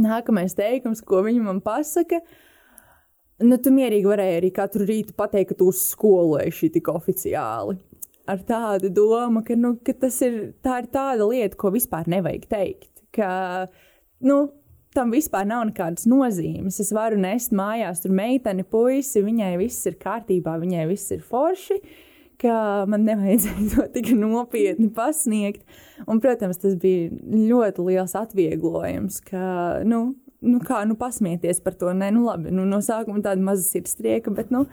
nākamais 0.00 0.56
teikums, 0.58 1.02
ko 1.04 1.22
viņa 1.26 1.44
man 1.44 1.60
pasaka. 1.64 2.22
Nu, 3.42 3.58
tu 3.58 3.72
mierīgi 3.74 4.06
varēji 4.06 4.38
arī 4.38 4.52
katru 4.54 4.86
rītu 4.86 5.16
pateikt, 5.18 5.52
ka 5.52 5.58
tu 5.58 5.70
uz 5.72 5.80
skolu 5.90 6.38
eji 6.44 6.70
tik 6.76 6.92
oficiāli. 6.92 7.78
Ar 8.30 8.42
tādu 8.46 8.92
domu, 8.94 9.42
ka, 9.42 9.56
nu, 9.58 9.74
ka 9.82 9.96
ir, 10.22 10.36
tā 10.62 10.78
ir 10.84 10.90
tāda 10.92 11.26
lieta, 11.26 11.58
ko 11.58 11.72
vispār 11.74 12.06
nevajag 12.12 12.46
teikt. 12.52 12.90
Ka, 13.12 13.32
nu, 14.22 14.44
tam 14.94 15.12
vispār 15.14 15.48
nav 15.48 15.64
nekādas 15.70 16.06
nozīmes. 16.08 16.78
Es 16.82 16.92
varu 16.94 17.18
nest 17.20 17.54
mājās 17.56 18.04
tur 18.04 18.14
meiteni, 18.14 18.62
puisi, 18.62 19.24
viņai 19.24 19.56
viss 19.60 19.90
ir 19.90 19.98
kārtībā, 20.00 20.54
viņai 20.62 20.86
viss 20.92 21.12
ir 21.16 21.24
forši. 21.26 21.80
Ka 22.42 22.54
man 22.90 23.04
nevajadzēja 23.06 23.68
to 23.70 23.84
tik 23.94 24.08
nopietni 24.18 24.88
pasniegt. 24.94 25.62
Un, 26.08 26.18
protams, 26.22 26.58
tas 26.58 26.74
bija 26.80 27.10
ļoti 27.30 27.84
liels 27.86 28.16
atvieglojums, 28.18 29.20
ka, 29.28 29.44
nu, 29.86 30.00
nu, 30.42 30.62
kā 30.66 30.82
nu, 30.88 30.96
pasmieties 30.98 31.62
par 31.62 31.76
to. 31.78 31.92
Nē, 31.94 32.10
nu, 32.16 32.24
labi, 32.26 32.50
nu, 32.54 32.66
no 32.68 32.80
sākuma 32.82 33.22
tāda 33.22 33.44
maza 33.44 33.62
sirdstrieka, 33.68 34.32
bet 34.34 34.50
nu, 34.54 34.64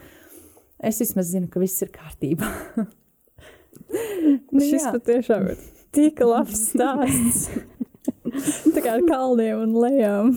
es 0.82 1.02
vismaz 1.04 1.30
zinu, 1.34 1.50
ka 1.52 1.62
viss 1.62 1.86
ir 1.86 1.92
kārtībā. 1.94 2.50
nu, 4.56 4.64
Šis 4.64 4.90
patiešām 4.90 5.52
ir 5.54 5.62
tik 5.96 6.24
labs 6.26 6.72
stāsts. 6.72 7.52
Tā 8.74 8.82
kā 8.82 8.98
ar 8.98 9.06
kalniem 9.06 9.62
un 9.68 9.78
lejām. 9.78 10.34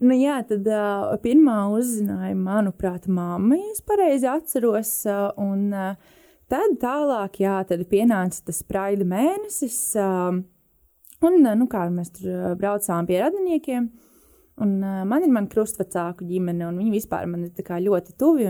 Nu, 0.00 0.14
jā, 0.16 0.38
tad 0.48 0.64
uh, 0.64 1.10
pirmā 1.20 1.66
uzzināja, 1.74 2.32
manuprāt, 2.38 3.04
mamma, 3.10 3.58
ja 3.58 3.74
es 3.74 3.82
pareizi 3.84 4.30
atceros. 4.30 4.94
Uh, 5.04 5.26
un 5.42 5.66
uh, 5.76 6.16
tad 6.50 6.76
tālāk, 6.82 7.40
jā, 7.44 7.56
tad 7.68 7.86
pienāca 7.90 8.44
tas 8.50 8.60
praida 8.66 9.06
mēnesis. 9.08 9.80
Uh, 9.98 10.42
un, 11.24 11.42
nu, 11.46 11.70
kā 11.70 11.86
mēs 11.94 12.12
tur 12.18 12.58
braucām 12.60 13.08
pie 13.08 13.22
radiniekiem, 13.22 13.90
Un, 14.60 14.82
uh, 14.82 15.04
man 15.08 15.24
ir 15.24 15.32
mana 15.32 15.48
krustvecāku 15.48 16.26
ģimene, 16.28 16.66
un 16.68 16.76
viņi 16.82 16.92
vispār 16.92 17.24
man 17.30 17.46
ir 17.46 17.70
ļoti 17.86 18.16
tuvi. 18.20 18.48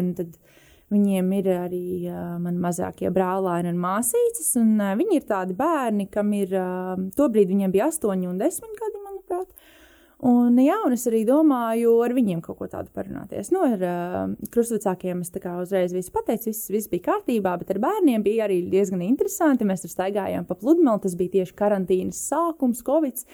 Viņiem 0.91 1.29
ir 1.37 1.49
arī 1.55 1.85
uh, 2.11 2.35
mani 2.43 2.59
mazākie 2.59 3.13
brālēni 3.15 3.71
un 3.71 3.79
māsītes, 3.79 4.49
un 4.59 4.73
uh, 4.81 4.97
viņi 4.99 5.21
ir 5.21 5.27
tādi 5.29 5.55
bērni, 5.55 6.09
kam 6.11 6.33
ir, 6.35 6.57
uh, 6.59 6.97
tobrīd 7.15 7.53
viņiem 7.53 7.71
bija 7.71 7.87
8 7.93 8.27
un 8.27 8.41
10 8.41 8.75
gadi, 8.81 9.03
manuprāt. 9.05 9.60
Un, 10.21 10.59
jā, 10.61 10.75
un 10.85 10.93
es 10.93 11.07
arī 11.09 11.23
domāju, 11.25 11.95
ar 12.05 12.13
viņiem 12.13 12.43
kaut 12.45 12.59
ko 12.59 12.67
tādu 12.69 12.91
parunāties. 12.93 13.49
Nu, 13.55 13.63
ar 13.65 13.81
uh, 13.81 14.35
krustvecākiem 14.53 15.23
es 15.25 15.33
uzreiz 15.33 15.95
visu 15.97 16.13
pateicu, 16.13 16.51
viss, 16.51 16.69
viss 16.69 16.91
bija 16.93 17.07
kārtībā, 17.07 17.55
bet 17.63 17.73
ar 17.73 17.81
bērniem 17.81 18.25
bija 18.27 18.45
arī 18.45 18.61
diezgan 18.69 19.01
interesanti. 19.07 19.65
Mēs 19.65 19.87
tur 19.87 19.95
staigājām 19.95 20.45
pa 20.45 20.59
pludmali, 20.61 21.01
tas 21.01 21.17
bija 21.17 21.39
tieši 21.39 21.57
karantīnas 21.57 22.21
sākums, 22.29 22.85
Covid. 22.85 23.25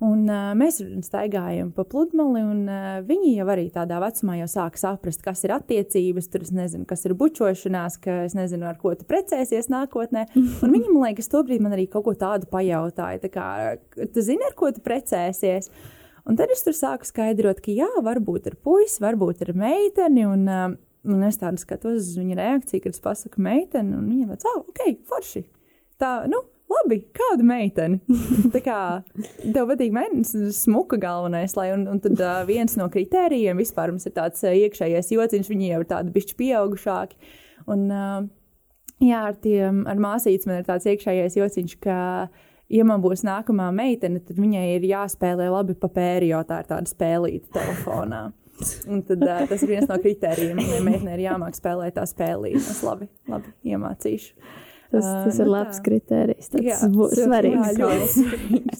Un, 0.00 0.22
uh, 0.30 0.54
mēs 0.56 0.78
staigājam 1.04 1.74
pa 1.74 1.82
pludmali, 1.84 2.46
un 2.46 2.62
uh, 2.70 3.02
viņi 3.04 3.34
jau 3.34 3.50
arī 3.50 3.66
tādā 3.74 3.98
vecumā 4.00 4.38
jau 4.38 4.48
sāk 4.54 4.78
saprast, 4.80 5.26
kas 5.26 5.42
ir 5.44 5.58
attiecības, 5.58 6.30
tur 6.30 6.46
es 6.46 6.54
nezinu, 6.54 6.86
kas 6.88 7.04
ir 7.10 7.18
bučošanās, 7.18 7.98
ka 8.06 8.22
es 8.30 8.38
nezinu, 8.38 8.70
ar 8.70 8.78
ko 8.80 8.94
tu 8.94 9.04
precēsies 9.10 9.68
nākotnē. 9.74 10.28
Un 10.62 10.78
viņi 10.78 10.94
man 10.94 11.10
liekas, 11.10 11.28
tobrīd 11.34 11.66
man 11.66 11.74
arī 11.74 11.90
kaut 11.90 12.06
ko 12.06 12.14
tādu 12.22 12.46
pajautāja, 12.54 13.26
tā 13.26 13.34
kā, 13.34 13.46
tu 13.98 14.22
zini, 14.22 14.46
ar 14.46 14.54
ko 14.54 14.70
tu 14.70 14.86
precēsies. 14.86 15.74
Un 16.30 16.38
tad 16.38 16.52
es 16.54 16.62
tur 16.62 16.76
sāku 16.76 17.08
skaidrot, 17.08 17.58
ka 17.64 17.72
jā, 17.74 17.88
varbūt 18.06 18.46
ar 18.52 18.54
puisi, 18.62 19.00
varbūt 19.02 19.42
ar 19.48 19.50
meiteni. 19.58 20.22
Un, 20.30 20.46
uh, 20.46 20.68
un 21.10 21.26
es 21.26 21.40
tādu 21.40 21.58
skatos 21.58 22.04
uz 22.04 22.14
viņa 22.20 22.38
reakciju, 22.38 22.84
kad 22.84 22.94
es 22.94 23.02
pasaku 23.02 23.42
meiteni, 23.42 23.96
un 23.98 24.06
viņa 24.06 24.36
teica, 24.36 24.52
ah, 24.52 24.60
ok, 24.62 25.00
forši. 25.10 25.42
Tā, 25.98 26.12
nu, 26.30 26.44
labi, 26.70 27.00
kāda 27.16 27.46
meitene. 27.46 27.98
tā 28.54 28.62
kā 28.62 28.78
tev 29.42 29.72
patīk 29.72 29.94
meitene, 29.96 30.52
smuka 30.54 31.00
galvenais, 31.02 31.56
lai, 31.58 31.72
un, 31.74 31.88
un 31.90 32.02
tad 32.04 32.22
uh, 32.22 32.42
viens 32.48 32.78
no 32.78 32.86
kritērijiem 32.92 33.58
vispār 33.58 33.90
mums 33.90 34.06
ir 34.06 34.14
tāds 34.14 34.44
uh, 34.46 34.54
iekšējais 34.54 35.10
jociņš, 35.16 35.50
viņi 35.50 35.72
jau 35.72 35.80
ir 35.82 35.90
tādi 35.90 36.14
bišķi 36.14 36.38
pieaugušāki. 36.44 37.18
Un, 37.74 37.88
uh, 37.90 38.20
jā, 39.02 39.24
ar, 39.32 39.34
tiem, 39.42 39.82
ar 39.90 39.98
māsītes 39.98 40.46
man 40.46 40.62
ir 40.62 40.70
tāds 40.70 40.86
iekšējais 40.94 41.40
jociņš, 41.40 41.76
ka, 41.82 41.98
ja 42.70 42.86
man 42.86 43.02
būs 43.04 43.24
nākamā 43.26 43.70
meitene, 43.74 44.22
tad 44.24 44.38
viņai 44.40 44.66
ir 44.76 44.86
jāspēlē 44.90 45.50
labi 45.52 45.76
papēri, 45.78 46.30
jo 46.32 46.42
tā 46.48 46.62
ir 46.62 46.70
tāda 46.70 46.90
spēlīta 46.90 47.58
telefonā. 47.58 48.28
Un 48.92 49.04
tad, 49.08 49.22
uh, 49.24 49.44
tas 49.48 49.62
ir 49.64 49.74
viens 49.74 49.88
no 49.88 49.96
kritērijiem. 50.00 50.58
Viņai 50.60 50.80
meitenei 50.84 51.14
ir 51.16 51.22
jāmāk 51.30 51.56
spēlēt 51.56 51.96
tā 51.96 52.04
spēlīte. 52.08 52.60
Es 52.60 52.82
labi, 52.84 53.08
labi 53.30 53.54
iemācīšu. 53.72 54.34
Tas, 54.90 55.06
tas 55.06 55.36
uh, 55.36 55.38
ir 55.38 55.46
nu 55.46 55.52
labs 55.54 55.78
tā. 55.78 55.84
kriterijs. 55.86 56.50
Tas 56.50 56.66
jā, 56.66 56.76
būs 56.90 57.14
svarīgs. 57.14 57.60
Jā, 57.62 57.74
ļoti 57.78 58.08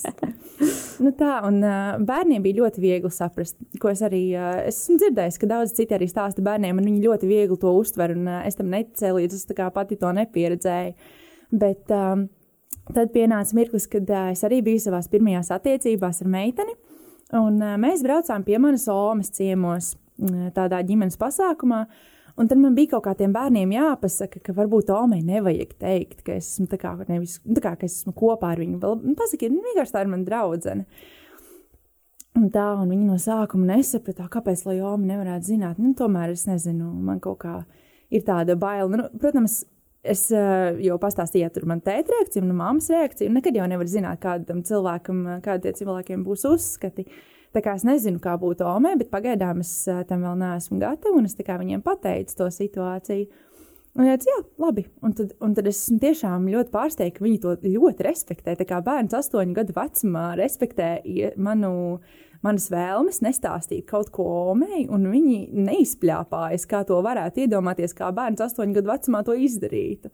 svarīgs. 0.03 0.81
nu 1.07 1.13
tā, 1.17 1.37
un 1.49 1.63
uh, 1.63 1.95
bērniem 2.05 2.43
bija 2.45 2.59
ļoti 2.65 2.83
viegli 2.83 3.13
saprast, 3.15 3.57
ko 3.81 3.93
es 3.93 4.03
arī 4.05 4.25
uh, 4.35 4.59
esmu 4.69 4.99
dzirdējis, 5.01 5.39
ka 5.41 5.51
daudz 5.55 5.73
citi 5.79 5.97
arī 5.97 6.11
stāsta 6.11 6.45
bērniem, 6.45 6.83
un 6.83 6.91
viņi 6.91 7.07
ļoti 7.07 7.31
viegli 7.31 7.61
to 7.63 7.73
uztver, 7.79 8.17
un 8.19 8.27
uh, 8.27 8.43
es 8.49 8.59
tam 8.59 8.69
neticēju, 8.75 9.21
līdz 9.23 9.39
es 9.39 9.49
tā 9.49 9.57
kā 9.63 9.71
pati 9.73 9.97
to 10.01 10.11
nepieredzēju. 10.19 11.15
Bet 11.63 11.95
um, 11.95 12.27
tad 12.95 13.13
pienāca 13.15 13.57
mirklis, 13.59 13.89
kad 13.91 14.09
uh, 14.11 14.31
es 14.35 14.45
arī 14.47 14.63
biju 14.67 14.85
savās 14.87 15.11
pirmajās 15.13 15.53
attiecībās 15.57 16.23
ar 16.25 16.31
meiteni, 16.33 16.77
un 17.37 17.61
uh, 17.61 17.77
mēs 17.81 18.05
braucām 18.07 18.47
pie 18.47 18.59
manas 18.63 18.89
omas 18.93 19.33
ciemos 19.37 19.95
uh, 19.95 20.49
tādā 20.57 20.83
ģimenes 20.87 21.21
pasākumā, 21.21 21.85
Un 22.41 22.49
tad 22.49 22.57
man 22.57 22.73
bija 22.73 22.95
kaut 22.95 23.05
kā 23.05 23.13
tiem 23.19 23.35
bērniem 23.35 23.75
jāpasaka, 23.75 24.41
ka 24.41 24.55
varbūt 24.57 24.87
Tomai 24.89 25.19
nevajag 25.27 25.75
teikt, 25.83 26.23
ka 26.25 26.39
es 26.39 26.47
esmu, 26.55 26.71
kā, 26.81 26.95
nevis, 27.11 27.35
nu, 27.45 27.59
kā, 27.61 27.75
ka 27.77 27.85
es 27.85 27.99
esmu 28.01 28.15
kopā 28.17 28.55
ar 28.55 28.63
viņu. 28.63 28.79
Nu, 28.81 29.15
pasaki, 29.19 29.51
nu, 29.53 29.61
vienkārši 29.67 29.93
tā 29.93 30.05
ir 30.05 30.13
mana 30.13 30.25
draudzene. 30.25 30.87
Un 32.39 32.47
tā, 32.55 32.65
un 32.81 32.89
viņi 32.89 33.09
no 33.11 33.19
sākuma 33.21 33.75
nesaprata, 33.75 34.29
kāpēc 34.33 34.63
Lajoma 34.69 35.11
nevarētu 35.11 35.51
zināt. 35.51 35.83
Nu, 35.83 35.93
tomēr 35.99 36.33
es 36.33 36.47
nezinu, 36.49 36.89
man 37.05 37.21
kaut 37.21 37.43
kā 37.43 37.57
ir 38.09 38.25
tāda 38.25 38.57
baila. 38.57 38.89
Nu, 38.95 39.09
protams, 39.21 39.65
es 40.03 40.27
uh, 40.33 40.71
jau 40.81 40.97
pastāstīju, 41.01 41.45
ja 41.45 41.53
tur 41.53 41.67
man 41.71 41.83
tēta 41.85 42.15
reakcija, 42.15 42.45
un 42.45 42.55
mammas 42.57 42.89
reakcija. 42.93 43.33
Nekad 43.33 43.59
jau 43.59 43.67
nevar 43.71 43.91
zināt, 43.91 44.23
kādam 44.23 44.65
cilvēkam, 44.67 45.27
kādiem 45.45 45.77
cilvēkiem 45.81 46.25
būs 46.27 46.47
uzskati. 46.49 47.07
Tā 47.51 47.63
kā 47.65 47.75
es 47.75 47.85
nezinu, 47.87 48.21
kā 48.23 48.37
būtu 48.39 48.63
Omē, 48.69 48.95
bet 49.01 49.11
pagaidām 49.13 49.65
es 49.65 49.73
uh, 49.91 50.05
tam 50.09 50.25
vēl 50.27 50.39
neesmu 50.41 50.81
gatava, 50.81 51.19
un 51.19 51.27
es 51.27 51.37
viņiem 51.37 51.85
pateicu 51.87 52.37
to 52.39 52.51
situāciju. 52.55 53.29
Un 53.99 54.07
viņš 54.07 54.21
teica, 54.23 54.31
jā, 54.31 54.41
labi. 54.63 54.85
Un 55.03 55.15
tad, 55.19 55.33
un 55.43 55.55
tad 55.59 55.67
es 55.67 55.81
tiešām 55.91 56.47
ļoti 56.53 56.71
pārsteigta, 56.71 57.17
ka 57.19 57.27
viņi 57.27 57.41
to 57.43 57.57
ļoti 57.65 58.07
respektē. 58.07 58.55
Tā 58.55 58.67
kā 58.69 58.79
bērns 58.87 59.17
astoņu 59.19 59.57
gadu 59.57 59.75
vecumā 59.75 60.29
respektē 60.39 60.93
manu, 61.43 61.73
manas 62.47 62.71
vēlmes 62.73 63.21
nestāstīt 63.25 63.87
kaut 63.91 64.11
ko 64.15 64.27
omei, 64.53 64.87
un 64.91 65.09
viņi 65.13 65.51
neizpļāpājas, 65.69 66.67
kā 66.71 66.83
to 66.89 67.01
varētu 67.05 67.45
iedomāties, 67.45 67.95
kā 67.97 68.11
bērns 68.17 68.43
astoņu 68.47 68.79
gadu 68.79 68.93
vecumā 68.93 69.23
to 69.27 69.37
izdarītu. 69.37 70.13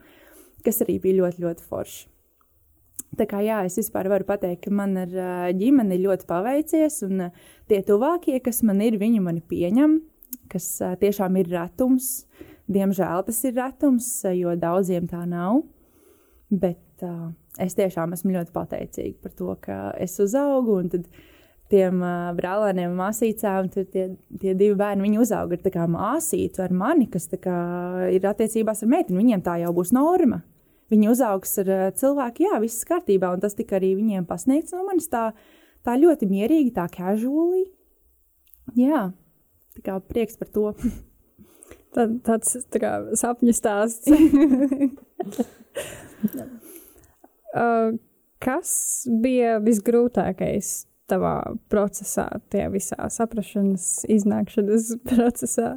Kas 0.67 0.83
arī 0.83 0.99
bija 1.03 1.23
ļoti, 1.23 1.45
ļoti 1.45 1.67
forši. 1.69 2.05
Tā 3.17 3.25
kā 3.31 3.41
jā, 3.45 3.63
es 3.65 3.79
vispār 3.79 4.11
varu 4.11 4.27
pateikt, 4.29 4.67
ka 4.67 4.73
man 4.75 4.97
ar 5.01 5.13
ģimeni 5.57 6.01
ļoti 6.03 6.27
paveicies, 6.29 6.99
un 7.07 7.29
tie 7.71 7.79
tuvākie, 7.87 8.41
kas 8.45 8.61
man 8.67 8.83
ir, 8.85 8.99
viņi 9.01 9.23
mani 9.25 9.41
pieņem, 9.47 10.01
kas 10.53 10.69
tiešām 11.01 11.39
ir 11.41 11.51
retums. 11.55 12.27
Diemžēl 12.67 13.23
tas 13.29 13.39
ir 13.47 13.55
retums, 13.57 14.11
jo 14.35 14.57
daudziem 14.59 15.07
tā 15.09 15.23
nav. 15.29 15.63
Bet 16.51 17.05
uh, 17.07 17.31
es 17.63 17.77
tiešām 17.79 18.15
esmu 18.15 18.35
ļoti 18.35 18.53
pateicīga 18.55 19.23
par 19.23 19.35
to, 19.39 19.55
ka 19.63 19.79
es 20.03 20.19
uzaugu. 20.23 20.81
Un 20.83 20.91
tad 20.93 21.09
tiem 21.73 22.01
uh, 22.03 22.31
brālēniem 22.37 22.93
un 22.93 22.99
māsīcām, 23.01 23.69
tie, 23.75 23.85
tie 23.91 24.53
divi 24.55 24.75
bērni, 24.79 25.05
viņi 25.07 25.21
uzauga 25.23 25.59
ar 25.59 25.73
kā 25.75 25.87
māsītu 25.91 26.63
ar 26.63 26.75
mani, 26.75 27.09
kas 27.11 27.27
kā, 27.43 27.57
ir 28.15 28.27
attiecībās 28.31 28.85
ar 28.85 28.93
meiteni. 28.93 29.21
Viņiem 29.23 29.43
tā 29.47 29.55
jau 29.63 29.73
būs 29.77 29.93
norma. 29.97 30.43
Viņi 30.93 31.11
uzaugs 31.11 31.57
ar 31.65 31.69
uh, 31.75 31.87
cilvēku, 31.99 32.47
jā, 32.47 32.61
viss 32.63 32.87
kārtībā, 32.87 33.33
un 33.35 33.43
tas 33.43 33.57
tika 33.59 33.79
arī 33.81 33.91
viņiem 33.99 34.29
pasniegts 34.29 34.75
no 34.77 34.85
manis 34.87 35.11
tā, 35.11 35.25
tā 35.87 35.93
ļoti 35.99 36.25
mierīgi, 36.31 36.71
tā 36.77 36.87
casually. 36.93 37.65
Jā, 38.79 39.11
tā 39.75 39.81
kā 39.87 39.99
prieks 40.07 40.39
par 40.41 40.49
to. 40.55 40.73
Tā, 41.97 42.03
tāds 42.21 42.51
tā 42.69 42.77
kā, 42.77 42.91
sapņu 43.17 43.55
stāsts. 43.57 44.05
uh, 47.57 47.95
kas 48.45 48.73
bija 49.23 49.55
visgrūtākais 49.65 50.75
tavā 51.11 51.35
procesā, 51.73 52.29
tajā 52.53 52.71
visā 52.75 53.11
saprašanas, 53.13 54.07
iznākšanas 54.13 54.95
procesā? 55.11 55.77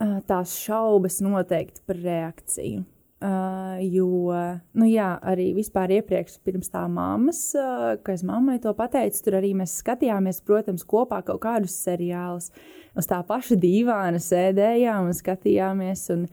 Uh, 0.00 0.16
tās 0.24 0.54
šaubas 0.56 1.20
noteikti 1.20 1.84
par 1.86 2.00
reakciju. 2.00 2.86
Uh, 3.20 3.76
jo, 3.84 4.32
nu 4.80 4.86
jā, 4.88 5.10
arī 5.28 5.50
vispār 5.52 5.92
iepriekš, 5.98 6.38
pirms 6.40 6.70
tā 6.72 6.86
mammas, 6.88 7.42
uh, 7.52 7.98
kad 8.00 8.14
es 8.14 8.22
mammai 8.24 8.54
to 8.64 8.72
pateicu, 8.72 9.18
tur 9.26 9.36
arī 9.36 9.50
mēs 9.58 9.74
skatījāmies, 9.82 10.38
protams, 10.48 10.86
kopā 10.88 11.18
kaut 11.26 11.42
kādus 11.42 11.74
seriālus. 11.84 12.48
Uz 12.96 13.10
tā 13.10 13.18
paša 13.28 13.58
dīvāna 13.60 14.22
sēdējām 14.24 15.10
un 15.10 15.18
skatījāmies. 15.18 16.06
Un, 16.16 16.24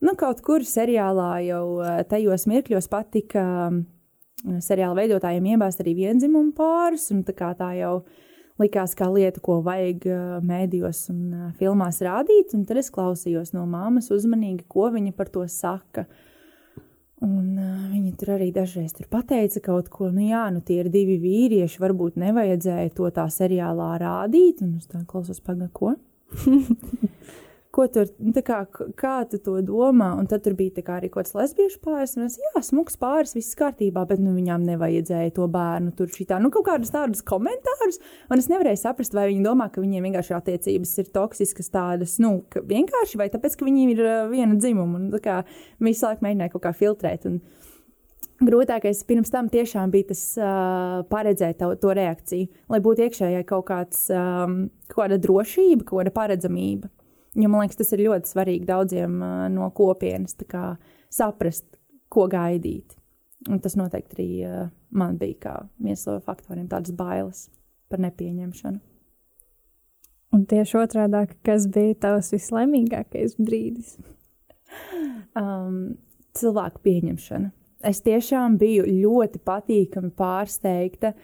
nu, 0.00 0.16
kaut 0.16 0.40
kur 0.46 0.64
seriālā 0.64 1.28
jau 1.50 1.64
uh, 1.82 2.00
tajos 2.08 2.48
mirkļos 2.48 2.88
patika 2.88 3.44
um, 3.66 3.82
seriāla 4.64 4.96
veidotājiem 5.02 5.52
iebāzt 5.54 5.82
arī 5.82 5.96
vienzimumu 5.98 6.54
pāris, 6.56 7.10
un 7.14 7.22
tā 7.26 7.34
kā 7.36 7.52
tā 7.58 7.72
jau 7.78 8.00
likās 8.60 8.94
kā 8.96 9.08
lieta, 9.08 9.40
ko 9.40 9.60
vajag 9.64 10.04
mēdījos 10.44 11.06
un 11.12 11.52
filmās 11.60 12.00
rādīt, 12.04 12.52
un 12.56 12.66
tad 12.68 12.80
es 12.80 12.90
klausījos 12.92 13.54
no 13.56 13.64
māmas 13.68 14.10
uzmanīgi, 14.12 14.66
ko 14.68 14.90
viņa 14.92 15.14
par 15.16 15.32
to 15.32 15.46
saka. 15.48 16.06
Un 17.20 17.58
uh, 17.60 17.80
viņi 17.92 18.14
tur 18.16 18.30
arī 18.38 18.46
dažreiz 18.48 18.94
tur 18.96 19.04
pateica 19.12 19.60
kaut 19.66 19.90
ko, 19.92 20.08
nu 20.08 20.24
jā, 20.24 20.46
nu 20.54 20.62
tie 20.64 20.78
ir 20.80 20.88
divi 20.92 21.18
vīrieši, 21.20 21.82
varbūt 21.82 22.16
nevajadzēja 22.20 22.94
to 22.96 23.10
tā 23.12 23.26
seriālā 23.28 23.90
rādīt, 24.00 24.62
un 24.64 24.78
es 24.78 24.88
tā 24.88 25.02
klausos, 25.08 25.42
pagaidi, 25.44 25.68
ko? 25.76 25.92
ko 27.74 27.86
tur, 27.92 28.08
nu, 28.18 28.32
kā, 28.44 28.60
kā 28.98 29.14
tu 29.30 29.38
to 29.42 29.56
domā? 29.66 30.10
Un 30.18 30.26
tad 30.30 30.42
tur 30.44 30.56
bija 30.58 30.82
arī 30.96 31.10
kaut 31.10 31.22
kāds 31.22 31.36
lesbiešu 31.38 31.78
pāris, 31.84 32.16
un 32.18 32.26
es, 32.26 32.36
jā, 32.40 32.62
smuks 32.66 32.98
pāris, 33.00 33.34
viss 33.36 33.58
kārtībā, 33.58 34.02
bet 34.10 34.22
nu, 34.22 34.34
viņām 34.34 34.66
nevajadzēja 34.66 35.34
to 35.36 35.46
bērnu 35.50 35.94
tur 35.98 36.10
šitā, 36.10 36.40
nu 36.42 36.50
kaut 36.54 36.66
kādus 36.66 36.92
tādus 36.94 37.22
komentārus, 37.26 38.00
un 38.30 38.42
es 38.42 38.50
nevarēju 38.50 38.82
saprast, 38.82 39.14
vai 39.16 39.28
viņi 39.30 39.46
domā, 39.46 39.70
ka 39.70 39.84
viņiem 39.84 40.10
vienkārši 40.10 40.36
attiecības 40.40 40.96
ir 41.02 41.14
toksiskas 41.14 41.70
tādas, 41.70 42.18
nu, 42.22 42.40
vienkārši, 42.74 43.20
vai 43.20 43.30
tāpēc, 43.32 43.58
ka 43.58 43.68
viņi 43.68 43.88
ir 43.94 44.04
uh, 44.04 44.20
viena 44.32 44.58
dzimuma, 44.58 44.98
un 44.98 45.22
kā 45.22 45.42
visu 45.82 46.08
laiku 46.08 46.26
mēģināja 46.26 46.56
kaut 46.56 46.66
kā 46.66 46.76
filtrēt. 46.82 47.30
Un, 47.30 47.42
Grūtākais 48.40 49.02
pirms 49.04 49.28
tam 49.28 49.50
tiešām 49.52 49.90
bija 49.92 50.14
tas 50.14 50.20
uh, 50.40 51.02
paredzēt 51.12 51.58
to, 51.60 51.74
to 51.76 51.90
reakciju, 51.92 52.46
lai 52.72 52.78
būtu 52.80 53.04
iekšējai 53.04 53.42
kaut, 53.44 53.66
kāds, 53.68 54.06
um, 54.16 54.62
kaut 54.88 55.02
kāda 55.02 55.18
drošība, 55.20 55.84
kaut 55.84 55.98
kāda 55.98 56.12
paredzamība. 56.14 56.88
Jo 57.38 57.50
man 57.50 57.62
liekas, 57.62 57.78
tas 57.78 57.92
ir 57.94 58.04
ļoti 58.08 58.32
svarīgi 58.32 58.66
daudziem 58.66 59.20
uh, 59.22 59.44
no 59.52 59.68
kopienas 59.74 60.34
kā, 60.50 60.74
saprast, 61.12 61.66
ko 62.10 62.26
gaidīt. 62.30 62.96
Un 63.48 63.60
tas 63.62 63.76
noteikti 63.78 64.16
arī 64.16 64.28
uh, 64.48 64.70
man 64.90 65.18
bija 65.20 65.60
viens 65.78 66.02
no 66.08 66.18
faktoriem, 66.24 66.66
tādas 66.70 66.94
bailes 66.96 67.46
par 67.90 68.02
nepieņemšanu. 68.02 68.80
Un 70.30 70.44
tieši 70.46 70.78
otrādi, 70.78 71.24
kas 71.46 71.66
bija 71.70 71.96
tavs 72.06 72.30
vislaimīgākais 72.34 73.38
brīdis? 73.38 73.96
um, 75.40 75.96
cilvēku 76.38 76.82
pieņemšana. 76.86 77.50
Es 77.90 78.02
tiešām 78.04 78.58
biju 78.60 78.84
ļoti 78.86 79.40
patīkami 79.46 80.12
pārsteigta, 80.18 81.14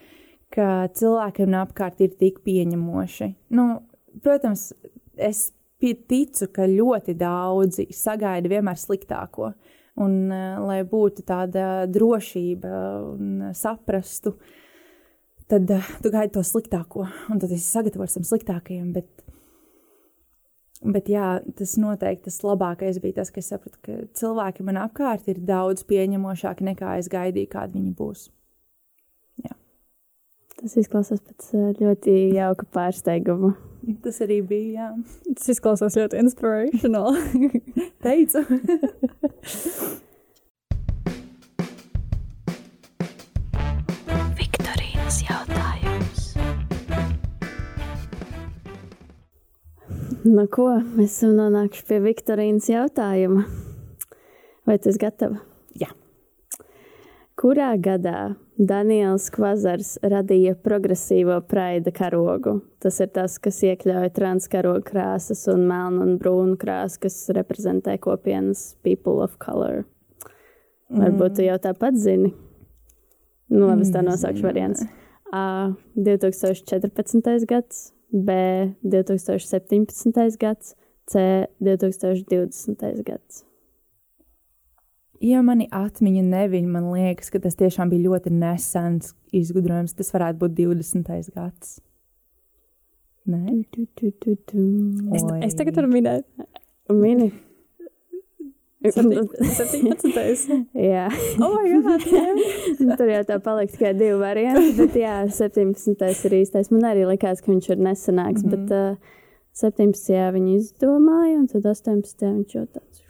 ka 0.55 0.87
cilvēkiem 0.97 1.57
apkārt 1.61 2.01
ir 2.05 2.15
tik 2.17 2.41
pieņemoši. 2.47 3.29
Nu, 3.59 3.67
protams, 4.25 4.71
es 5.21 5.51
ticu, 5.83 6.49
ka 6.53 6.67
ļoti 6.71 7.17
daudzi 7.19 7.89
sagaida 7.95 8.51
vienmēr 8.51 8.79
sliktāko. 8.81 9.53
Un, 9.97 10.17
uh, 10.29 10.59
lai 10.61 10.83
būtu 10.85 11.25
tāda 11.25 11.87
drošība 11.89 12.73
un 13.15 13.47
saprastu, 13.57 14.35
tad 15.49 15.71
uh, 15.73 15.93
tu 16.05 16.13
gaidi 16.13 16.35
to 16.35 16.43
sliktāko, 16.45 17.07
un 17.33 17.41
tad 17.41 17.53
esi 17.55 17.65
sagatavots 17.65 18.19
tam 18.19 18.27
sliktākajam. 18.29 18.91
Bet, 18.97 19.09
bet 20.85 21.09
jā, 21.09 21.39
tas 21.57 21.77
noteikti 21.81 22.29
tas 22.29 22.43
labākais 22.45 23.01
bija 23.05 23.23
tas, 23.23 23.33
ka 23.33 23.41
es 23.41 23.49
sapratu, 23.53 23.81
ka 23.81 23.99
cilvēki 24.21 24.67
man 24.69 24.83
apkārt 24.85 25.31
ir 25.33 25.41
daudz 25.49 25.87
pieņemošāki 25.89 26.69
nekā 26.73 26.99
es 27.01 27.09
gaidīju, 27.13 27.53
kādi 27.57 27.81
viņi 27.81 27.95
būs. 27.97 28.29
Jā. 29.47 29.57
Tas 30.61 30.77
izklausās 30.77 31.25
pēc 31.25 31.55
ļoti 31.81 32.19
jauka 32.37 32.69
pārsteiguma. 32.77 33.55
Tas 34.03 34.19
arī 34.25 34.41
bija. 34.43 34.89
Jā. 34.89 35.33
Tas 35.37 35.51
izklausās 35.55 35.95
ļoti 35.99 36.19
inspirational. 36.19 37.15
Teicu. 38.05 38.43
Viktorīnas 44.41 45.21
jautājums. 45.29 46.25
Nu, 50.27 50.49
ko? 50.51 50.73
Mēs 50.99 51.21
esam 51.21 51.37
nonākuši 51.39 51.87
pie 51.87 52.03
Viktorīnas 52.11 52.67
jautājuma. 52.73 53.47
Vai 54.67 54.81
tu 54.83 54.91
esi 54.91 54.99
gatava? 54.99 55.39
Kurā 57.37 57.75
gadā 57.77 58.33
Daniels 58.57 59.27
Kvazars 59.29 59.99
radīja 60.01 60.55
progresīvo 60.57 61.35
praida 61.45 61.93
karogu. 61.93 62.63
Tas 62.81 62.97
ir 63.05 63.11
tas, 63.13 63.35
kas 63.37 63.59
iekļauj 63.69 64.09
transkarogu 64.17 64.81
krāsas 64.87 65.43
un 65.53 65.67
melnu 65.69 66.01
un 66.07 66.15
brūnu 66.23 66.57
krāsu, 66.63 67.03
kas 67.03 67.19
reprezentē 67.37 67.99
kopienas 68.01 68.71
people 68.87 69.21
of 69.21 69.37
color. 69.43 69.85
Varbūt 70.89 71.37
tu 71.37 71.45
jau 71.45 71.59
tāpat 71.61 71.99
zini. 72.01 72.31
Nu, 73.53 73.67
labi, 73.67 73.85
es 73.85 73.93
tā 73.93 74.01
nosaukšu 74.07 74.47
variants. 74.47 74.87
A. 75.29 75.75
2014. 75.99 77.45
gads, 77.51 77.91
B. 78.11 78.39
2017. 78.81 80.41
gads, 80.41 80.73
C. 81.05 81.21
2020. 81.61 83.05
gads. 83.05 83.45
Ja 85.25 85.41
mani 85.45 85.69
atmiņa 85.73 86.23
neviņ, 86.27 86.69
man 86.69 86.91
liekas, 86.93 87.31
ka 87.33 87.41
tas 87.41 87.57
tiešām 87.57 87.91
bija 87.93 88.11
ļoti 88.11 88.33
nesens 88.35 89.15
izgudrojums. 89.33 89.97
Tas 89.97 90.13
varētu 90.13 90.43
būt 90.45 90.57
20. 90.61 91.33
gads. 91.35 91.79
Nē, 93.27 93.65
tu, 93.75 93.87
tu, 93.99 94.13
tu, 94.23 94.37
tu. 94.47 94.63
Es, 95.17 95.25
es 95.49 95.57
tagad 95.59 95.81
varu 95.81 95.91
minēt. 95.91 96.29
Mini. 96.93 97.33
17. 98.87 100.69
jā. 100.93 101.07
Oh, 101.43 101.57
God! 101.83 102.05
Tur 102.99 103.11
jau 103.11 103.23
tā 103.27 103.39
palika 103.43 103.73
tikai 103.73 103.93
divi 103.99 104.19
varianti, 104.21 104.75
bet 104.79 104.99
jā, 105.01 105.17
17. 105.33 105.97
ir 106.29 106.37
īstais. 106.39 106.71
Man 106.71 106.87
arī 106.87 107.07
likās, 107.09 107.43
ka 107.43 107.51
viņš 107.51 107.71
ir 107.73 107.83
nesenāks, 107.89 108.45
mm 108.45 108.53
-hmm. 108.53 108.69
bet 108.69 108.71
uh, 108.77 108.97
17. 109.57 110.13
Jā, 110.15 110.31
viņi 110.37 110.59
izdomāja, 110.61 111.41
un 111.41 111.47
tad 111.51 111.67
18. 111.67 112.23
viņš 112.23 112.55
jau 112.55 112.67
tāds. 112.69 113.06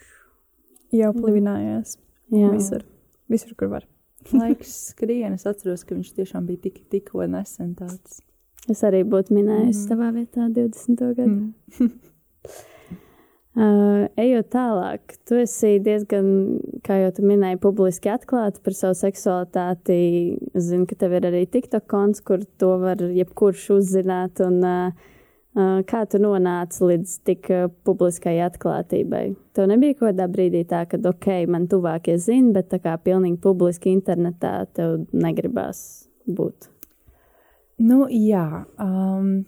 Jau 0.96 1.12
plivinājās. 1.16 1.96
Jā, 2.35 2.50
Visur. 2.54 2.85
Visur, 3.30 3.54
kur 3.59 3.68
var. 3.74 3.87
Laiks 4.32 4.72
skrien, 4.92 5.35
es 5.38 5.46
atceros, 5.46 5.85
ka 5.87 5.94
viņš 5.94 6.14
tiešām 6.20 6.46
bija 6.48 6.66
tik, 6.68 6.82
tikko 6.92 7.26
nesen 7.30 7.74
tāds. 7.78 8.20
es 8.68 8.80
arī 8.82 9.04
būtu 9.06 9.30
minējis 9.37 9.85
Mhm. 9.85 9.88
savā 9.90 10.09
vietā 10.16 10.48
20. 10.50 11.12
gadu. 11.14 11.52
Mm. 11.80 11.90
Uh, 13.56 14.02
ejot 14.20 14.50
tālāk, 14.52 15.14
tu 15.24 15.38
esi 15.40 15.78
diezgan, 15.80 16.26
kā 16.85 16.98
jau 17.00 17.12
tu 17.16 17.22
minēji, 17.24 17.56
publiski 17.62 18.11
atklāta 18.12 18.61
par 18.61 18.74
savu 18.76 18.92
seksualitāti. 18.98 19.96
Es 20.52 20.66
zinu, 20.68 20.85
ka 20.90 20.98
tev 21.00 21.14
ir 21.16 21.24
arī 21.30 21.40
TikTok 21.48 21.87
konts, 21.88 22.20
kur 22.20 22.44
to 22.61 22.74
var 22.82 23.00
jebkurš 23.00 23.70
uzzināt. 23.78 24.42
Un, 24.44 24.59
uh, 24.61 24.92
kā 25.56 26.02
tu 26.10 26.20
nonāci 26.20 26.84
līdz 26.84 27.12
tik 27.24 27.50
uh, 27.54 27.66
publiskai 27.88 28.36
atklātībai? 28.44 29.24
Tev 29.56 29.70
nebija 29.70 29.96
kaut 29.96 30.10
kādā 30.10 30.26
brīdī 30.28 30.66
tā, 30.68 30.82
ka, 30.90 31.00
ok, 31.00 31.46
man 31.48 31.64
tuvākie 31.72 32.18
zina, 32.20 32.52
bet 32.58 32.68
tā 32.74 32.80
kā 32.84 32.96
pilnīgi 33.00 33.40
publiski 33.40 33.94
internetā 33.96 34.66
tev 34.76 35.06
negribās 35.16 35.80
būt. 36.28 36.68
Nu, 37.80 38.04
jā. 38.12 38.64
Um, 38.80 39.46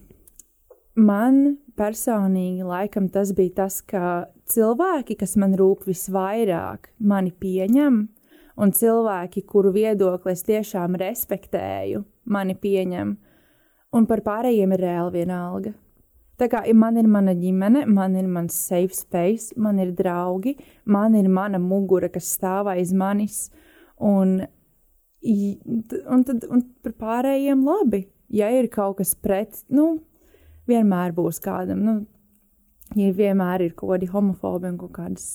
man 0.97 1.59
personīgi 1.79 2.65
laikam 2.65 3.09
tas 3.13 3.33
bija 3.37 3.63
tas, 3.63 3.81
ka 3.85 4.29
cilvēki, 4.49 5.17
kas 5.21 5.37
man 5.41 5.57
rūp 5.61 5.87
visvairāk, 5.89 6.91
mani 6.99 7.33
pieņem, 7.33 8.01
un 8.59 8.73
cilvēki, 8.75 9.45
kuru 9.49 9.73
viedokli 9.77 10.33
es 10.35 10.45
tiešām 10.49 10.97
respektēju, 11.01 12.03
mani 12.33 12.57
pieņem, 12.59 13.13
un 13.93 14.09
par 14.09 14.25
pārējiem 14.25 14.75
ir 14.77 14.85
reāli 14.89 15.21
vienalga. 15.21 15.75
Tā 16.39 16.47
kā 16.51 16.61
ja 16.69 16.75
man 16.79 16.99
ir 17.01 17.09
mana 17.11 17.35
ģimene, 17.35 17.83
man 17.91 18.15
ir 18.19 18.29
mans 18.31 18.55
safe 18.69 18.95
space, 18.95 19.57
man 19.59 19.81
ir 19.83 19.91
draugi, 19.99 20.55
man 20.87 21.17
ir 21.19 21.27
mana 21.29 21.59
mugura, 21.59 22.11
kas 22.15 22.31
stāv 22.37 22.71
aiz 22.71 22.93
manis, 22.95 23.49
un, 23.99 24.37
un, 25.27 26.23
tad, 26.29 26.47
un 26.47 26.63
par 26.85 26.95
pārējiem 27.03 27.65
labi. 27.67 28.05
Ja 28.31 28.53
ir 28.53 28.69
kaut 28.71 29.01
kas 29.01 29.15
pret, 29.17 29.65
nu, 29.73 29.97
vienmēr 30.69 31.15
būs 31.17 31.41
kādam, 31.43 31.83
nu, 31.83 31.95
ja 32.97 33.13
vienmēr 33.17 33.65
ir 33.67 33.75
kaut 33.77 33.97
kādi 33.97 34.09
homofobi 34.13 34.71
un 34.71 34.79
kaut, 34.81 34.93
kādas, 34.97 35.29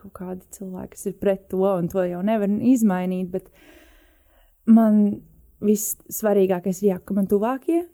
kaut 0.00 0.14
kādi 0.16 0.44
cilvēki, 0.56 0.94
kas 0.96 1.06
ir 1.12 1.18
pret 1.20 1.46
to, 1.52 1.62
un 1.68 1.90
to 1.92 2.02
jau 2.08 2.22
nevar 2.26 2.50
izmainīt, 2.72 3.30
bet 3.32 3.52
man 4.66 5.20
vissvarīgākais 5.64 6.82
ir, 6.82 6.94
jā, 6.94 6.98
ka 7.04 7.16
man 7.16 7.28
tuvākie 7.30 7.84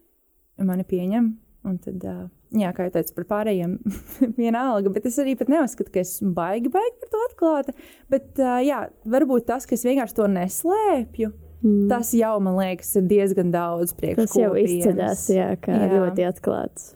mani 0.63 0.87
pieņem, 0.89 1.29
un 1.67 1.79
tad, 1.83 2.07
ā, 2.07 2.17
jā, 2.55 2.71
kā 2.77 2.87
jau 2.87 2.93
teicu, 2.95 3.15
par 3.17 3.27
pārējiem 3.33 3.79
vienalga, 4.43 4.93
bet 4.95 5.09
es 5.11 5.19
arī 5.23 5.35
pat 5.39 5.51
neuzskatu, 5.53 5.91
ka 5.95 6.03
esmu 6.05 6.31
baigi, 6.37 6.71
baigi 6.73 6.95
par 7.03 7.11
to 7.15 7.25
atklāta, 7.31 7.77
bet, 8.13 8.31
ā, 8.39 8.61
jā, 8.67 8.85
varbūt 9.07 9.49
tas, 9.51 9.67
ka 9.67 9.75
es 9.79 9.85
vienkārši 9.89 10.21
to 10.21 10.31
neslēpju, 10.37 11.33
Mm. 11.65 11.87
tas 11.89 12.11
jau, 12.15 12.35
man 12.45 12.59
liekas, 12.59 12.91
ir 13.01 13.07
diezgan 13.09 13.49
daudz 13.51 13.95
priekš 13.97 14.19
Tas 14.21 14.35
jau 14.37 14.51
izceļas, 14.61 15.23
jā, 15.33 15.47
kā. 15.57 15.73
Jā. 15.73 15.87
ļoti 15.89 16.27
atklāts. 16.29 16.91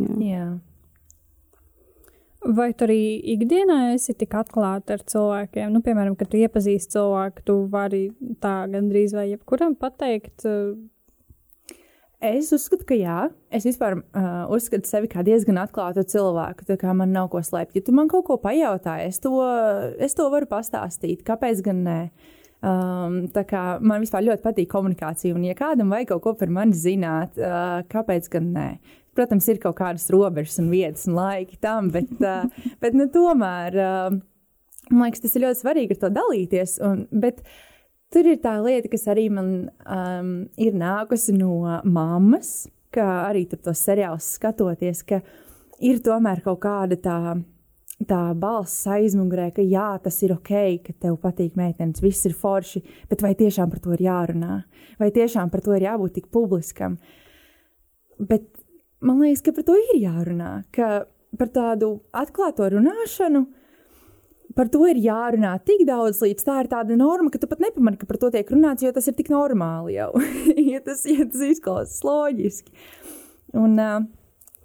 Jā. 0.00 0.14
Jā. 0.24 0.46
Vai 2.56 2.70
tu 2.78 2.86
arī 2.86 2.98
ikdienā 3.34 3.76
esi 3.92 4.14
tik 4.14 4.34
atklāta 4.38 4.96
ar 4.96 5.04
cilvēkiem? 5.12 5.70
Nu, 5.74 5.82
piemēram, 5.84 6.16
kad 6.18 6.30
tu 6.32 6.40
iepazīsti 6.40 6.94
cilvēku, 6.96 7.44
tu 7.48 7.56
vari 7.70 8.06
tā 8.42 8.54
gandrīz 8.72 9.14
vai 9.16 9.28
jebkuram 9.32 9.76
pateikt, 9.78 10.46
uh, 10.48 10.72
Es 12.26 12.52
uzskatu, 12.54 12.84
ka 12.88 12.96
jā. 12.98 13.16
Es 13.54 13.66
vispār 13.68 13.98
uh, 14.00 14.46
uzskatu 14.52 14.88
sevi 14.88 15.10
kā 15.12 15.22
diezgan 15.26 15.60
atklātu 15.62 16.04
cilvēku. 16.08 16.66
Tā 16.68 16.76
kā 16.80 16.94
man 16.96 17.14
nav 17.14 17.30
ko 17.32 17.42
slēpt. 17.44 17.76
Ja 17.78 17.84
tu 17.86 17.94
man 17.96 18.10
kaut 18.12 18.26
ko 18.28 18.38
pajautā, 18.42 18.98
es 19.06 19.20
to, 19.22 19.38
es 20.02 20.16
to 20.18 20.28
varu 20.32 20.48
pastāstīt. 20.50 21.24
Kāpēc 21.26 21.62
gan 21.66 21.82
nē? 21.86 22.00
Um, 22.66 23.18
tā 23.30 23.44
kā 23.46 23.62
man 23.84 24.00
vispār 24.02 24.24
ļoti 24.26 24.42
patīk 24.42 24.70
komunikācija, 24.72 25.34
un, 25.36 25.44
ja 25.44 25.54
kādam 25.54 25.92
vajag 25.92 26.14
kaut 26.14 26.22
ko 26.24 26.32
par 26.40 26.50
mani 26.50 26.74
zināt, 26.74 27.36
uh, 27.38 27.82
kāpēc 27.92 28.30
gan 28.32 28.48
nē? 28.54 28.68
Protams, 29.16 29.46
ir 29.52 29.60
kaut 29.62 29.76
kādas 29.78 30.08
robežas 30.12 30.56
un 30.60 30.72
vietas 30.72 31.06
un 31.08 31.16
laiki 31.16 31.60
tam, 31.62 31.92
bet, 31.94 32.10
uh, 32.24 32.48
bet 32.82 32.96
nu, 32.96 33.06
tomēr 33.12 33.76
uh, 33.76 34.16
man 34.90 35.08
liekas, 35.08 35.22
tas 35.24 35.36
ir 35.36 35.46
ļoti 35.46 35.62
svarīgi 35.62 35.96
ar 35.96 36.02
to 36.02 36.12
dalīties. 36.16 36.76
Un, 36.86 37.06
bet 37.12 37.42
tur 38.12 38.30
ir 38.30 38.38
tā 38.42 38.56
lieta, 38.64 38.90
kas 38.92 39.06
arī 39.12 39.26
man 39.32 39.50
um, 39.82 40.30
ir 40.60 40.76
nākusi 40.78 41.34
no 41.36 41.58
mammas, 41.84 42.68
kā 42.94 43.06
arī 43.26 43.46
tur 43.50 43.60
tos 43.64 43.82
seriālus 43.84 44.36
skatoties, 44.38 45.02
ka 45.06 45.20
ir 45.84 46.00
tomēr 46.04 46.42
kaut 46.44 46.62
kāda 46.64 46.98
tā 47.00 47.18
tā 48.04 48.34
balss 48.36 48.84
aizmugurē, 48.92 49.48
ka 49.56 49.64
jā, 49.64 49.88
tas 50.04 50.18
ir 50.24 50.34
ok, 50.34 50.52
ka 50.84 50.94
tev 51.00 51.16
patīk 51.22 51.56
meitenes, 51.56 52.02
viss 52.04 52.26
ir 52.28 52.34
forši, 52.36 52.82
bet 53.08 53.24
vai 53.24 53.32
tiešām 53.38 53.72
par 53.72 53.80
to 53.80 53.94
ir 53.96 54.04
jārunā? 54.04 54.58
Vai 55.00 55.08
tiešām 55.14 55.50
par 55.52 55.64
to 55.64 55.72
ir 55.76 55.86
jābūt 55.86 56.18
tik 56.18 56.28
publiskam? 56.32 56.98
Bet 58.20 58.44
man 59.00 59.22
liekas, 59.24 59.44
ka 59.46 59.54
par 59.56 59.64
to 59.68 59.78
ir 59.80 60.02
jārunā, 60.02 60.50
ka 60.76 61.06
par 61.38 61.52
tādu 61.54 61.96
atklāto 62.16 62.68
runāšanu. 62.76 63.46
Par 64.56 64.70
to 64.72 64.86
ir 64.88 64.96
jārunā 65.04 65.52
tik 65.68 65.82
daudz, 65.88 66.22
līdz 66.24 66.46
tā 66.46 66.60
ir 66.62 66.70
tāda 66.72 66.96
norma, 66.96 67.28
ka 67.32 67.40
tu 67.42 67.48
pat 67.50 67.60
nepamani, 67.60 67.98
ka 68.00 68.08
par 68.08 68.16
to 68.22 68.30
tiek 68.32 68.48
runāts, 68.52 68.84
jo 68.84 68.92
tas 68.96 69.08
ir 69.10 69.16
tik 69.18 69.28
normāli 69.32 69.98
jau. 69.98 70.14
ja 70.72 70.80
tas, 70.84 71.04
ja 71.08 71.26
tas 71.28 71.42
izklausās 71.44 72.00
loģiski. 72.06 72.72
Un, 73.56 73.76
uh, 73.76 74.06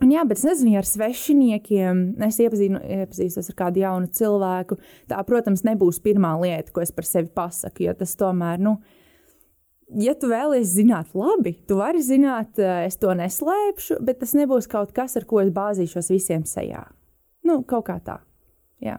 Un 0.02 0.10
jā, 0.10 0.24
bet 0.26 0.40
es 0.40 0.46
nezinu, 0.48 0.74
ar 0.80 0.88
svešiniekiem 0.88 2.00
es 2.26 2.40
iepazinu, 2.42 2.80
iepazīstos 2.82 3.52
ar 3.52 3.58
kādu 3.60 3.84
jaunu 3.84 4.10
cilvēku. 4.18 4.80
Tā, 5.12 5.20
protams, 5.28 5.62
nebūs 5.68 6.00
pirmā 6.02 6.32
lieta, 6.42 6.74
ko 6.74 6.82
es 6.82 6.90
par 6.96 7.06
sevi 7.06 7.30
pasaku, 7.36 7.86
jo 7.86 7.94
tas 8.00 8.16
tomēr, 8.18 8.58
nu, 8.66 8.80
ja 10.02 10.16
tu 10.18 10.32
vēlies 10.32 10.74
zināt, 10.74 11.14
labi, 11.18 11.54
tu 11.70 11.78
vari 11.84 12.02
zināt, 12.02 12.58
eh, 12.58 12.88
es 12.88 12.98
to 12.98 13.14
neslēpšu, 13.14 14.00
bet 14.02 14.24
tas 14.24 14.34
nebūs 14.38 14.70
kaut 14.72 14.96
kas, 14.98 15.20
ar 15.22 15.30
ko 15.30 15.44
es 15.44 15.54
bāzīšos 15.54 16.10
visiem 16.16 16.50
sejā. 16.50 16.88
Nu, 17.46 17.62
kaut 17.62 17.86
kā 17.86 18.00
tā. 18.02 18.18
Jā. 18.82 18.98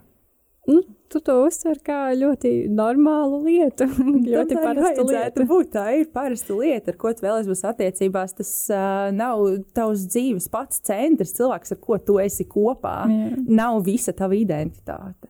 Nu, 0.71 0.83
tu 1.13 1.21
to 1.25 1.35
uztver 1.47 1.81
kā 1.85 1.99
ļoti 2.17 2.53
normālu 2.73 3.41
lietu. 3.47 3.89
ļoti 4.35 4.59
vajadzētu 4.59 5.07
lietu. 5.09 5.47
Būt, 5.51 5.73
tā 5.75 5.87
ir 5.99 6.07
parasta 6.15 6.57
lieta, 6.57 6.95
ar 6.95 7.01
ko 7.01 7.13
tu 7.13 7.27
vēlēsies 7.27 7.51
būt 7.51 7.69
attiecībās. 7.73 8.37
Tas 8.39 8.53
uh, 8.73 9.11
nav 9.17 9.45
tavs 9.77 10.07
dzīves 10.13 10.49
pats 10.53 10.81
centrs, 10.87 11.35
cilvēks, 11.39 11.75
ar 11.75 11.83
ko 11.83 11.99
tu 11.99 12.21
esi 12.23 12.47
kopā. 12.49 13.03
Jā. 13.11 13.35
Nav 13.63 13.83
visa 13.87 14.15
tava 14.17 14.39
identitāte. 14.39 15.29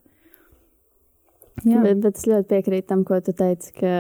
Jā, 1.62 1.83
Bet, 1.85 2.01
bet 2.01 2.16
es 2.16 2.25
ļoti 2.27 2.49
piekrītu 2.49 2.88
tam, 2.88 3.03
ko 3.07 3.18
tu 3.23 3.35
teici, 3.37 3.75
ka 3.77 3.90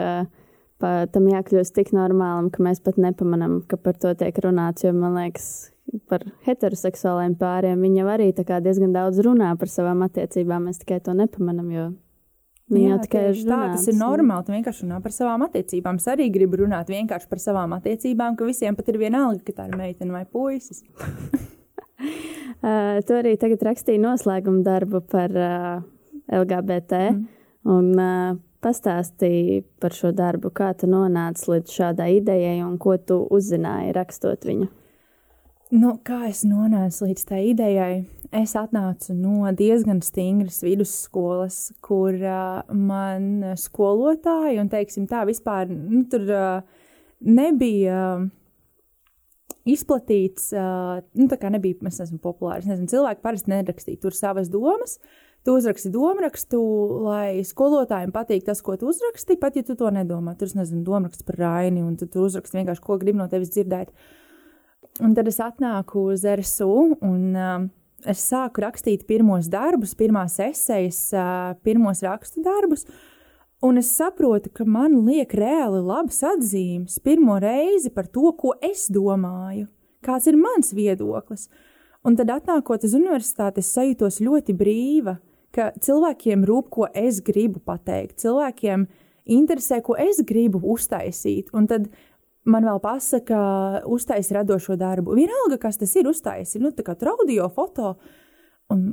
pa, 0.82 0.92
tam 1.12 1.28
jākļūst 1.30 1.76
tik 1.76 1.92
normālam, 1.94 2.48
ka 2.50 2.64
mēs 2.64 2.80
pat 2.82 2.98
nepamanām, 3.00 3.60
ka 3.68 3.78
par 3.78 3.98
to 4.00 4.14
tiek 4.18 4.38
runāts. 4.42 4.86
Jo 4.86 4.94
man 4.96 5.18
liekas, 5.20 5.71
par 6.08 6.24
heteroseksuāliem 6.46 7.34
pāriem 7.40 7.82
viņi 7.84 8.00
jau 8.00 8.08
arī 8.12 8.30
diezgan 8.34 8.94
daudz 8.94 9.20
runā 9.24 9.52
par 9.58 9.70
savām 9.70 10.04
attiecībām. 10.06 10.68
Mēs 10.68 10.80
tikai 10.82 11.00
to 11.04 11.14
nepamanām, 11.16 11.68
jo 11.72 11.86
viņi 12.72 12.88
jau 12.88 12.98
tikai 13.04 13.24
ir 13.30 13.40
tā, 13.44 13.60
tas 13.74 13.88
ir 13.90 13.98
normāli. 13.98 14.46
Tu 14.46 14.56
vienkārši 14.56 14.86
runā 14.86 15.00
par 15.04 15.14
savām 15.14 15.46
attiecībām. 15.48 16.00
Es 16.00 16.08
arī 16.12 16.30
gribu 16.32 16.62
runāt 16.62 16.92
vienkārši 16.92 17.28
par 17.30 17.42
savām 17.42 17.76
attiecībām, 17.76 18.38
ka 18.38 18.48
visiem 18.48 18.78
pat 18.78 18.88
ir 18.92 19.00
vienalga, 19.02 19.42
ka 19.46 19.56
tā 19.60 19.68
ir 19.68 19.76
meitene 19.80 20.16
vai 20.16 20.24
puisis. 20.24 20.84
Uh, 22.62 23.00
tu 23.06 23.18
arī 23.18 23.36
tagad 23.40 23.66
rakstīji 23.68 24.00
noslēgumu 24.02 24.64
darbu 24.66 25.04
par 25.12 25.36
uh, 25.36 25.84
LGBT. 26.32 27.04
Mm. 27.12 27.28
Un 27.72 27.92
uh, 27.94 28.40
pastāstīji 28.62 29.62
par 29.82 29.94
šo 29.94 30.12
darbu, 30.14 30.52
kā 30.54 30.72
tu 30.78 30.88
nonāci 30.90 31.50
līdz 31.50 31.74
šādai 31.76 32.12
idejai 32.20 32.60
un 32.64 32.78
ko 32.82 32.96
tu 32.98 33.18
uzzināji 33.34 33.94
rakstot 33.96 34.46
viņu. 34.48 34.70
Nu, 35.72 35.94
kā 36.04 36.26
es 36.28 36.42
nonācu 36.44 37.06
līdz 37.08 37.22
tai 37.30 37.38
idejai? 37.48 38.02
Es 38.36 38.52
atnācu 38.60 39.14
no 39.16 39.48
diezgan 39.56 40.02
stingras 40.04 40.58
vidusskolas, 40.60 41.70
kur 41.80 42.12
uh, 42.12 42.60
man 42.76 43.54
skolotāji 43.56 44.60
un, 44.60 44.68
teiksim, 44.72 45.06
tā 45.08 45.22
vispār 45.24 45.72
nu, 45.72 46.02
tur 46.12 46.28
uh, 46.28 46.84
nebija. 47.24 48.04
Uh, 48.20 48.30
Izplatīts, 49.62 50.48
uh, 50.58 51.00
nu, 51.14 51.28
tā 51.30 51.36
kā 51.38 51.48
nebija, 51.54 51.78
es 51.86 52.00
nezinu, 52.02 52.18
populārs. 52.20 52.66
Nezinu, 52.66 52.90
cilvēki 52.90 53.22
parasti 53.22 53.52
nerakstīja 53.52 54.00
tur 54.02 54.16
savas 54.16 54.50
domas. 54.52 54.98
Tu 55.46 55.54
uzraksti 55.54 55.92
domārakstu, 55.94 56.58
lai 57.06 57.44
skolotājiem 57.46 58.12
patīk 58.12 58.44
tas, 58.44 58.60
ko 58.62 58.74
tu 58.76 58.90
uzraksti, 58.90 59.38
pat 59.38 59.56
ja 59.56 59.62
tu 59.64 59.78
to 59.78 59.88
nedomā. 59.94 60.34
Tur, 60.36 60.50
es 60.50 60.58
nezinu, 60.58 60.82
domāraksts 60.84 61.24
par 61.24 61.38
Raini, 61.40 61.80
un 61.86 61.94
tu 61.96 62.10
tur 62.10 62.26
uzraksti 62.26 62.58
vienkārši, 62.58 62.84
ko 62.84 62.98
grib 63.00 63.16
no 63.22 63.30
tevis 63.30 63.54
dzirdēt. 63.54 63.94
Un 65.02 65.16
tad 65.18 65.26
es 65.26 65.40
atnāku 65.42 66.04
uz 66.12 66.22
RSU, 66.22 66.98
un 67.02 67.22
uh, 67.34 67.64
es 68.06 68.20
sāku 68.22 68.62
rakstīt 68.62 69.02
pirmos 69.08 69.48
darbus, 69.50 69.96
pirmās 69.98 70.36
esejas, 70.44 71.00
uh, 71.16 71.56
pirmos 71.66 72.04
rakstu 72.06 72.44
darbus. 72.44 72.86
Un 73.66 73.80
es 73.80 73.90
saprotu, 73.96 74.50
ka 74.54 74.66
man 74.66 75.00
liek 75.06 75.34
reāli 75.38 75.80
labas 75.82 76.20
atzīmes 76.26 77.00
pirmo 77.02 77.40
reizi 77.42 77.90
par 77.94 78.06
to, 78.10 78.30
ko 78.38 78.54
es 78.62 78.88
domāju, 78.94 79.66
kāds 80.06 80.30
ir 80.30 80.38
mans 80.38 80.70
viedoklis. 80.74 81.48
Un 82.06 82.18
tad, 82.18 82.30
atnākot 82.34 82.86
uz 82.86 82.94
universitāti, 82.98 83.62
es 83.62 83.74
sajūtos 83.74 84.20
ļoti 84.22 84.54
brīva, 84.58 85.16
ka 85.54 85.70
cilvēkiem 85.82 86.46
rūp, 86.46 86.70
ko 86.74 86.88
es 86.94 87.18
gribu 87.26 87.62
pateikt, 87.62 88.20
cilvēkiem 88.22 88.86
interesē, 89.30 89.78
ko 89.82 89.98
es 89.98 90.22
gribu 90.26 90.62
uztaisīt. 90.74 91.50
Un 91.54 91.66
tad 91.70 91.90
man 92.48 92.66
vēl 92.66 92.80
pasaka, 92.82 93.38
uztaisīt 93.90 94.36
radošo 94.38 94.76
darbu. 94.80 95.16
Vienalga, 95.18 95.60
kas 95.62 95.78
tas 95.80 95.92
ir, 95.98 96.08
uztaisīt, 96.10 96.62
nu, 96.62 96.72
tā 96.74 96.84
kā 96.86 96.96
audio, 97.12 97.48
foto. 97.54 97.96
Un 98.72 98.92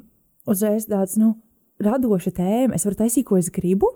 uzreiz 0.49 0.87
tāds, 0.89 1.17
nu, 1.21 1.35
radoša 1.83 2.35
tēma. 2.35 2.75
Es 2.75 2.85
varu 2.87 2.99
taisīt, 3.03 3.25
ko 3.27 3.39
es 3.39 3.51
gribu. 3.53 3.91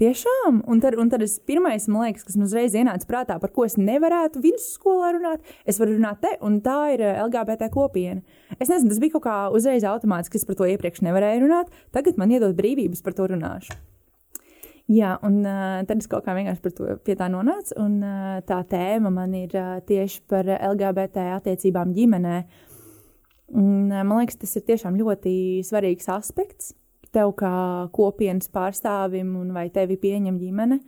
Tiešām, 0.00 0.62
un 0.72 0.80
tad, 0.80 0.96
un 0.98 1.10
tad 1.12 1.22
es 1.22 1.36
pirmais, 1.46 1.84
man 1.92 2.06
liekas, 2.06 2.24
kas 2.24 2.38
man 2.38 2.48
uzreiz 2.48 2.72
ienāca 2.74 3.06
prātā, 3.06 3.36
par 3.38 3.52
ko 3.52 3.66
es 3.68 3.76
nevarētu 3.76 4.40
vidusskolā 4.42 5.12
runāt, 5.18 5.52
es 5.68 5.76
varu 5.78 5.98
runāt 5.98 6.22
te, 6.24 6.32
un 6.42 6.56
tā 6.64 6.78
ir 6.94 7.04
eh, 7.04 7.20
LGBT 7.20 7.68
kopiena. 7.70 8.24
Es 8.56 8.72
nezinu, 8.72 8.88
tas 8.90 9.02
bija 9.04 9.18
kaut 9.18 9.26
kā 9.28 9.36
uzreiz 9.54 9.84
automātiski, 9.86 10.40
es 10.40 10.48
par 10.48 10.58
to 10.58 10.70
iepriekš 10.72 11.04
nevarēju 11.04 11.44
runāt, 11.44 11.70
tagad 11.94 12.18
man 12.18 12.32
iedod 12.32 12.56
brīvības 12.56 13.04
par 13.04 13.20
to 13.20 13.28
runāšu. 13.36 13.76
Jā, 14.92 15.14
un 15.24 15.38
uh, 15.46 15.80
tad 15.88 16.02
es 16.02 16.08
kaut 16.10 16.26
kā 16.26 16.34
vienkārši 16.36 16.72
to 16.76 16.96
pie 17.06 17.14
tā 17.16 17.28
nonācu. 17.32 17.76
Un, 17.80 18.00
uh, 18.04 18.40
tā 18.48 18.60
tēma 18.68 19.12
man 19.14 19.32
ir 19.38 19.54
uh, 19.56 19.78
tieši 19.88 20.24
par 20.28 20.48
LGBT 20.48 21.30
attiecībām 21.38 21.94
ģimenē. 21.96 22.36
Un, 23.56 23.88
uh, 23.88 24.02
man 24.02 24.20
liekas, 24.20 24.40
tas 24.42 24.52
ir 24.58 24.66
tiešām 24.68 24.98
ļoti 25.00 25.34
svarīgs 25.64 26.10
aspekts 26.12 26.74
tev 27.12 27.34
kā 27.36 27.54
kopienas 27.92 28.48
pārstāvim 28.52 29.34
un 29.36 29.52
vai 29.54 29.68
tevi 29.72 29.98
pieņem 30.00 30.40
ģimene. 30.40 30.80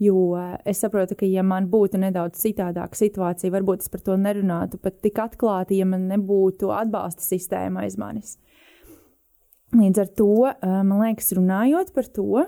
Jo 0.00 0.32
es 0.64 0.80
saprotu, 0.80 1.16
ka, 1.20 1.26
ja 1.28 1.42
man 1.44 1.66
būtu 1.68 1.98
nedaudz 2.00 2.40
citādāka 2.40 2.96
situācija, 2.96 3.52
varbūt 3.52 3.84
es 3.84 3.90
par 3.92 4.00
to 4.04 4.16
nerunātu 4.16 4.78
pat 4.80 4.96
tik 5.04 5.20
atklāti, 5.20 5.76
ja 5.76 5.88
man 5.88 6.06
nebūtu 6.08 6.72
atbalsta 6.72 7.24
sistēma 7.24 7.84
aiz 7.84 7.98
manis. 8.00 8.38
Līdz 9.70 10.00
ar 10.02 10.08
to, 10.18 10.32
man 10.62 10.98
liekas, 10.98 11.30
runājot 11.38 11.92
par 11.94 12.08
to, 12.10 12.46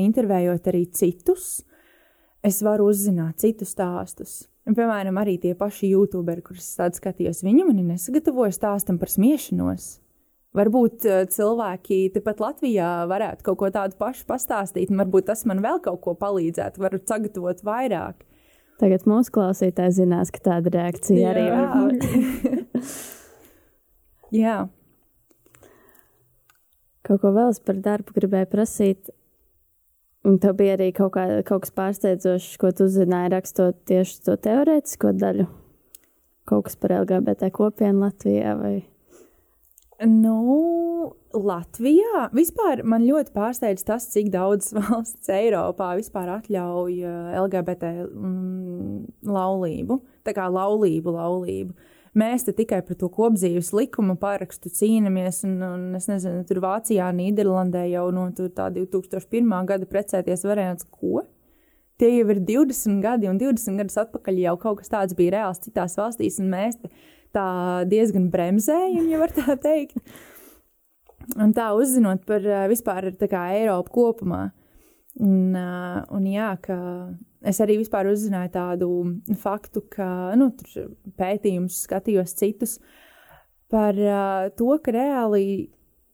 intervējot 0.00 0.70
arī 0.72 0.86
citus, 0.88 1.66
es 2.40 2.62
varu 2.64 2.88
uzzināt 2.88 3.42
citus 3.44 3.74
stāstus. 3.76 4.38
Piemēram, 4.64 5.18
arī 5.20 5.36
tie 5.42 5.52
paši 5.58 5.90
youtuberi, 5.90 6.40
kurus 6.46 6.70
skatījos, 6.96 7.42
viņi 7.44 7.66
mani 7.66 7.84
nesagatavoja 7.90 8.54
stāstam 8.56 8.96
par 9.00 9.10
smiešanos. 9.12 9.98
Varbūt 10.56 11.04
cilvēki 11.32 12.12
tepat 12.12 12.40
Latvijā 12.44 12.90
varētu 13.08 13.46
kaut 13.46 13.58
ko 13.60 13.70
tādu 13.72 13.96
pašu 14.00 14.26
pastāstīt, 14.28 14.90
un 14.92 15.00
varbūt 15.00 15.30
tas 15.30 15.46
man 15.48 15.62
vēl 15.64 15.80
kaut 15.84 16.00
ko 16.04 16.12
palīdzētu, 16.16 16.80
varu 16.80 17.00
sagatavot 17.08 17.64
vairāk. 17.64 18.20
Tagad 18.80 19.04
mūsu 19.08 19.32
klausītāji 19.32 19.98
zinās, 20.02 20.32
ka 20.32 20.40
tāda 20.50 20.72
reakcija 20.74 21.20
Jā. 21.20 21.32
arī 21.32 21.44
var 21.52 21.66
būt. 21.76 22.00
Jā. 24.42 24.56
Kaut 27.12 27.20
ko 27.20 27.34
vēl 27.36 27.50
par 27.66 27.76
darbu 27.84 28.14
gribēju 28.16 28.48
prasīt. 28.48 29.10
Un 30.24 30.38
tev 30.40 30.54
bija 30.56 30.78
arī 30.78 30.86
kaut, 30.96 31.10
kā, 31.12 31.26
kaut 31.44 31.66
kas 31.66 31.74
pārsteidzošs, 31.76 32.54
ko 32.62 32.70
tu 32.72 32.86
uzzināji 32.88 33.34
rakstot 33.34 33.82
tieši 33.90 34.22
to 34.24 34.36
teorētisko 34.40 35.10
daļu. 35.20 35.44
Kaut 36.48 36.64
kas 36.70 36.78
par 36.80 36.94
LGBT 37.02 37.50
kopienu 37.52 38.06
Latvijā 38.06 38.54
vai? 38.56 38.76
Nu, 40.08 41.12
Latvijā 41.36 42.30
vispār 42.32 42.80
man 42.88 43.04
ļoti 43.04 43.34
pārsteidz 43.36 43.84
tas, 43.84 44.08
cik 44.14 44.32
daudz 44.32 44.72
valsts 44.78 45.28
Eiropā 45.36 45.92
vispār 46.00 46.32
atļauj 46.38 46.96
eh, 46.96 47.36
LGBT 47.42 47.92
mm, 48.08 49.28
laulību. 49.28 50.00
Tā 50.24 50.32
kā 50.38 50.48
laulību, 50.48 51.18
laulību. 51.18 51.91
Mēs 52.18 52.44
te 52.44 52.52
tikai 52.52 52.82
par 52.84 52.96
to 53.00 53.08
kopdzīves 53.08 53.70
likumu 53.72 54.18
parakstu 54.20 54.68
cīnāmies, 54.68 55.38
un, 55.48 55.54
un 55.64 55.84
es 55.96 56.10
nezinu, 56.10 56.42
tur 56.48 56.60
Vācijā, 56.60 57.06
Nīderlandē 57.16 57.86
jau 57.88 58.10
no 58.12 58.26
nu, 58.28 58.48
tā 58.52 58.66
2001. 58.74 59.54
gada 59.70 59.88
precēties 59.88 60.44
varējās, 60.44 60.84
ko? 60.92 61.22
Tie 62.00 62.10
jau 62.18 62.26
ir 62.34 62.42
20 62.44 63.00
gadi, 63.00 63.30
un 63.30 63.40
20 63.40 63.80
gadus 63.80 63.96
atpakaļ 64.04 64.42
jau 64.44 64.54
kaut 64.60 64.82
kas 64.82 64.92
tāds 64.92 65.16
bija 65.16 65.38
reāls 65.38 65.62
citās 65.64 65.96
valstīs, 65.96 66.36
un 66.42 66.52
mēs 66.52 66.76
tā 67.32 67.46
diezgan 67.88 68.28
bremzējam, 68.32 69.08
ja 69.08 69.20
var 69.22 69.32
tā 69.32 69.56
teikt. 69.62 69.96
Un 71.40 71.56
tā 71.56 71.70
uzzinot 71.78 72.26
par 72.28 72.44
vispār 72.68 73.08
kā, 73.24 73.46
Eiropu 73.56 73.94
kopumā. 73.94 74.50
Un, 75.22 75.54
un 75.56 76.28
jā, 76.28 76.50
ka 76.60 76.76
es 77.48 77.60
arī 77.62 77.78
vispār 77.80 78.10
uzzināju 78.10 78.52
tādu 78.54 78.90
faktu, 79.42 79.84
ka 79.92 80.08
nu, 80.38 80.50
pētījumus 81.18 81.82
skatījos 81.86 82.36
citus 82.38 82.78
par 83.72 83.96
uh, 83.96 84.50
to, 84.56 84.74
ka 84.84 84.94
reāli 84.94 85.44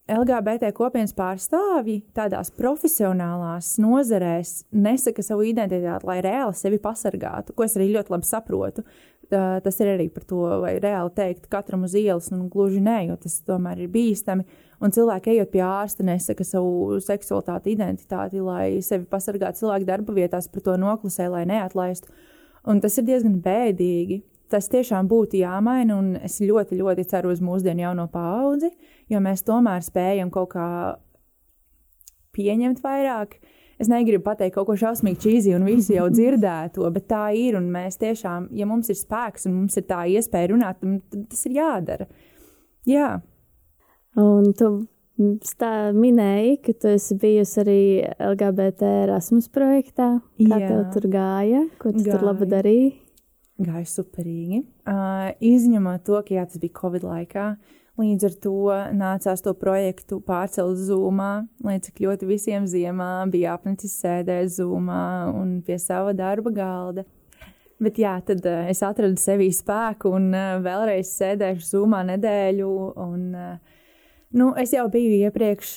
LGBT 0.09 0.71
kopienas 0.73 1.13
pārstāvji 1.13 1.99
tādās 2.17 2.49
profesionālās 2.57 3.75
nozarēs 3.83 4.63
nesaka 4.73 5.21
savu 5.25 5.45
identitāti, 5.51 6.09
lai 6.09 6.23
reāli 6.25 6.57
sevi 6.57 6.79
pasargātu, 6.81 7.53
ko 7.53 7.67
es 7.67 7.77
arī 7.77 7.91
ļoti 7.93 8.15
labi 8.15 8.29
saprotu. 8.29 8.85
Tā, 9.29 9.59
tas 9.61 9.77
ir 9.85 9.91
arī 9.93 10.07
par 10.09 10.25
to, 10.25 10.41
vai 10.63 10.79
reāli 10.81 11.13
teikt 11.13 11.51
katram 11.53 11.85
uz 11.85 11.93
ielas, 11.99 12.31
un 12.33 12.47
gluži 12.49 12.81
nē, 12.81 13.03
jo 13.11 13.19
tas 13.21 13.37
tomēr 13.45 13.85
ir 13.85 13.93
bīstami. 13.93 14.47
Un 14.81 14.95
cilvēki, 14.95 15.35
ejot 15.35 15.53
pie 15.53 15.61
ārsta, 15.67 16.07
nesaka 16.07 16.47
savu 16.47 16.97
seksualitāti, 17.05 17.75
identitāti, 17.77 18.41
lai 18.41 18.79
sevi 18.87 19.05
pasargātu 19.11 19.61
cilvēku 19.61 19.89
darba 19.91 20.17
vietās, 20.17 20.49
par 20.49 20.65
to 20.65 20.79
noklusē, 20.81 21.29
lai 21.35 21.45
neatlaistu. 21.51 22.09
Un 22.69 22.81
tas 22.81 22.97
ir 22.97 23.05
diezgan 23.11 23.37
bēdīgi. 23.45 24.23
Tas 24.49 24.71
tiešām 24.73 25.11
būtu 25.11 25.43
jāmaina, 25.43 25.99
un 26.01 26.15
es 26.25 26.39
ļoti, 26.41 26.79
ļoti 26.81 27.05
ceru 27.11 27.35
uz 27.35 27.43
mūsdienu 27.45 27.85
jauno 27.85 28.07
paudzi, 28.09 28.71
jo 29.09 29.21
mēs 29.25 29.45
tomēr 29.47 29.85
spējam 29.85 30.31
kaut 30.35 30.53
kā 30.57 30.69
pieņemt 32.37 32.83
vairāk 32.85 33.39
Es 33.79 33.87
negribu 33.87 34.25
pateikt 34.27 34.57
kaut 34.57 34.67
ko 34.67 34.75
šausmīgi 34.79 35.21
čīzī 35.23 35.55
un 35.55 35.67
visi 35.69 35.95
jau 35.95 36.09
dzirdēto, 36.11 36.87
bet 36.95 37.07
tā 37.11 37.29
ir. 37.39 37.55
Un 37.59 37.69
mēs 37.71 38.01
tiešām, 38.01 38.51
ja 38.59 38.67
mums 38.67 38.91
ir 38.91 38.99
spēks 38.99 39.47
un 39.47 39.55
mums 39.61 39.79
ir 39.79 39.87
tā 39.87 40.03
iespēja 40.11 40.51
runāt, 40.51 40.81
tad 40.83 41.27
tas 41.31 41.47
ir 41.47 41.59
jādara. 41.61 42.09
Jā. 42.89 43.13
Un 44.19 44.51
tu 44.59 44.73
tā 45.61 45.73
minēji, 45.95 46.57
ka 46.65 46.75
tu 46.75 46.91
esi 46.91 47.19
bijusi 47.23 47.61
arī 47.63 47.81
LGBT 48.33 48.91
Erasmus 49.05 49.47
projektā. 49.55 50.17
Kā 50.41 50.59
Jā. 50.59 50.73
tev 50.73 50.83
tur 50.97 51.07
gāja? 51.13 51.63
Ko 51.79 51.95
tu 51.95 52.03
gāja. 52.03 52.17
tur 52.17 52.27
labi 52.33 52.51
darīji? 52.51 52.93
Gāja 53.63 53.87
superīgi. 53.91 54.65
Uh, 54.87 55.31
izņemot 55.43 56.03
to, 56.07 56.19
ka 56.27 56.35
jā, 56.35 56.47
tas 56.51 56.59
bija 56.63 56.75
Covid 56.83 57.07
laikā. 57.07 57.47
Līdz 57.99 58.25
ar 58.29 58.35
to 58.39 58.59
nācās 58.95 59.41
to 59.43 59.51
projektu 59.59 60.21
pārcelt 60.23 60.79
zūmā, 60.79 61.33
lai 61.67 61.79
cik 61.83 61.99
ļoti 62.05 62.29
visiem 62.29 62.67
ziemā 62.71 63.27
bija 63.33 63.57
apnicis 63.59 63.97
sēdēt 63.99 64.53
zūmā 64.55 65.05
un 65.35 65.57
pie 65.67 65.81
sava 65.83 66.13
darba 66.15 66.53
galda. 66.55 67.03
Bet 67.83 67.99
jā, 67.99 68.17
tad 68.27 68.47
uh, 68.47 68.67
es 68.71 68.83
atradu 68.87 69.19
sevī 69.23 69.49
spēku 69.55 70.11
un 70.15 70.33
uh, 70.35 70.59
vēlreiz 70.63 71.11
sēdēšu 71.15 71.67
zūmā 71.73 72.05
nedēļu. 72.09 72.71
Un, 73.03 73.25
uh, 73.35 73.83
nu, 74.35 74.49
es 74.59 74.75
jau 74.75 74.87
biju 74.91 75.15
iepriekš 75.29 75.73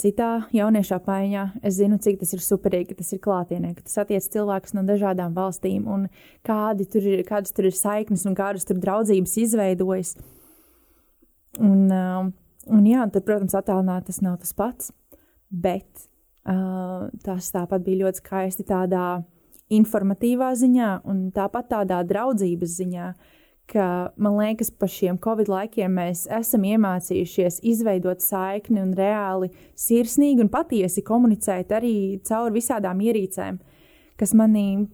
citā 0.00 0.30
jauniešu 0.56 0.96
apmaiņā. 0.98 1.46
Es 1.60 1.76
zinu, 1.76 1.96
cik 2.00 2.20
tas 2.20 2.32
ir 2.36 2.44
superīgi, 2.44 2.90
ka 2.92 3.00
tas 3.00 3.12
ir 3.16 3.20
klātienē, 3.24 3.72
ka 3.76 3.84
tas 3.84 4.00
attiec 4.04 4.28
cilvēkus 4.32 4.76
no 4.76 4.84
dažādām 4.88 5.36
valstīm 5.36 5.88
un 5.88 6.08
kādi 6.44 6.88
tur 6.92 7.08
ir, 7.08 7.24
kādas 7.28 7.56
tur 7.56 7.68
ir 7.68 7.76
saiknes 7.76 8.24
un 8.28 8.36
kādas 8.36 8.68
tur 8.68 8.80
draudzības 8.80 9.36
izveidojas. 9.44 10.16
Un, 11.62 11.86
uh, 11.88 12.26
un 12.72 12.84
jā, 12.88 13.06
tad, 13.12 13.24
protams, 13.26 13.56
attēlot 13.56 14.08
tas 14.08 14.20
nav 14.24 14.36
tas 14.42 14.52
pats, 14.56 14.92
bet 15.48 16.06
uh, 16.48 17.08
tas 17.24 17.48
tāpat 17.54 17.84
bija 17.86 18.04
ļoti 18.04 18.22
skaisti 18.22 18.66
tādā 18.68 19.06
informatīvā 19.72 20.52
ziņā 20.54 20.90
un 21.10 21.30
tāpat 21.34 21.70
tādā 21.72 22.02
draudzības 22.06 22.76
ziņā, 22.80 23.08
ka 23.66 23.86
man 24.22 24.36
liekas, 24.38 24.70
pa 24.70 24.86
šiem 24.90 25.18
Covid 25.22 25.48
laikiem 25.50 25.96
mēs 25.98 26.26
esam 26.30 26.66
iemācījušies 26.68 27.58
izveidot 27.66 28.22
saikni 28.22 28.78
un 28.84 28.92
reāli 28.94 29.50
sirsnīgi 29.74 30.44
un 30.44 30.52
patiesi 30.52 31.02
komunicēt 31.06 31.74
arī 31.74 31.96
caur 32.28 32.54
visādām 32.54 33.02
ierīcēm, 33.02 33.58
kas 34.20 34.36
manī 34.38 34.86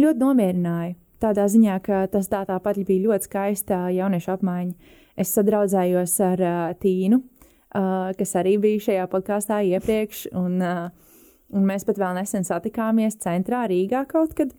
ļoti 0.00 0.22
nomierināja. 0.22 0.96
Tādā 1.20 1.44
ziņā, 1.52 1.74
ka 1.84 2.06
tas 2.08 2.30
tā 2.32 2.46
tāpat 2.48 2.78
bija 2.88 3.10
ļoti 3.10 3.28
skaista 3.28 3.82
jauniešu 3.92 4.32
apmaiņa 4.32 4.96
es 5.20 5.34
sadraudzējos 5.36 6.16
ar 6.24 6.42
uh, 6.44 6.56
Tīnu, 6.80 7.20
uh, 7.20 8.10
kas 8.18 8.34
arī 8.40 8.56
bija 8.62 8.86
šajā 8.88 9.06
podkāstā 9.12 9.60
iepriekš, 9.74 10.26
un, 10.40 10.58
uh, 10.64 11.14
un 11.54 11.68
mēs 11.68 11.86
pat 11.88 12.00
vēl 12.00 12.16
nesen 12.18 12.46
satikāmies 12.48 13.20
centrā 13.22 13.66
Rīgā 13.70 14.06
kaut 14.10 14.34
kad. 14.38 14.56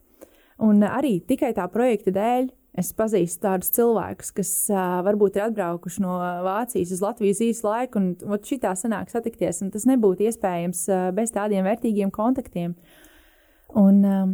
Un 0.61 0.83
arī 0.85 1.17
tikai 1.25 1.55
tā 1.57 1.65
projekta 1.73 2.13
dēļ 2.13 2.51
Es 2.71 2.93
pazīstu 2.95 3.43
tādus 3.43 3.73
cilvēkus, 3.75 4.29
kas 4.31 4.49
uh, 4.71 5.01
varbūt 5.03 5.35
ir 5.35 5.43
atbraukuši 5.49 6.03
no 6.05 6.13
Vācijas 6.45 6.93
uz 6.95 7.01
Latvijas 7.03 7.41
īsu 7.43 7.65
laiku, 7.67 7.99
un 7.99 8.31
ot, 8.31 8.45
šitā 8.47 8.71
sanāk 8.79 9.11
satikties, 9.11 9.59
un 9.65 9.73
tas 9.73 9.83
nebūtu 9.89 10.23
iespējams 10.29 10.85
uh, 10.87 11.09
bez 11.15 11.35
tādiem 11.35 11.67
vērtīgiem 11.67 12.13
kontaktiem. 12.15 12.77
Un, 13.75 13.99
uh, 14.07 14.31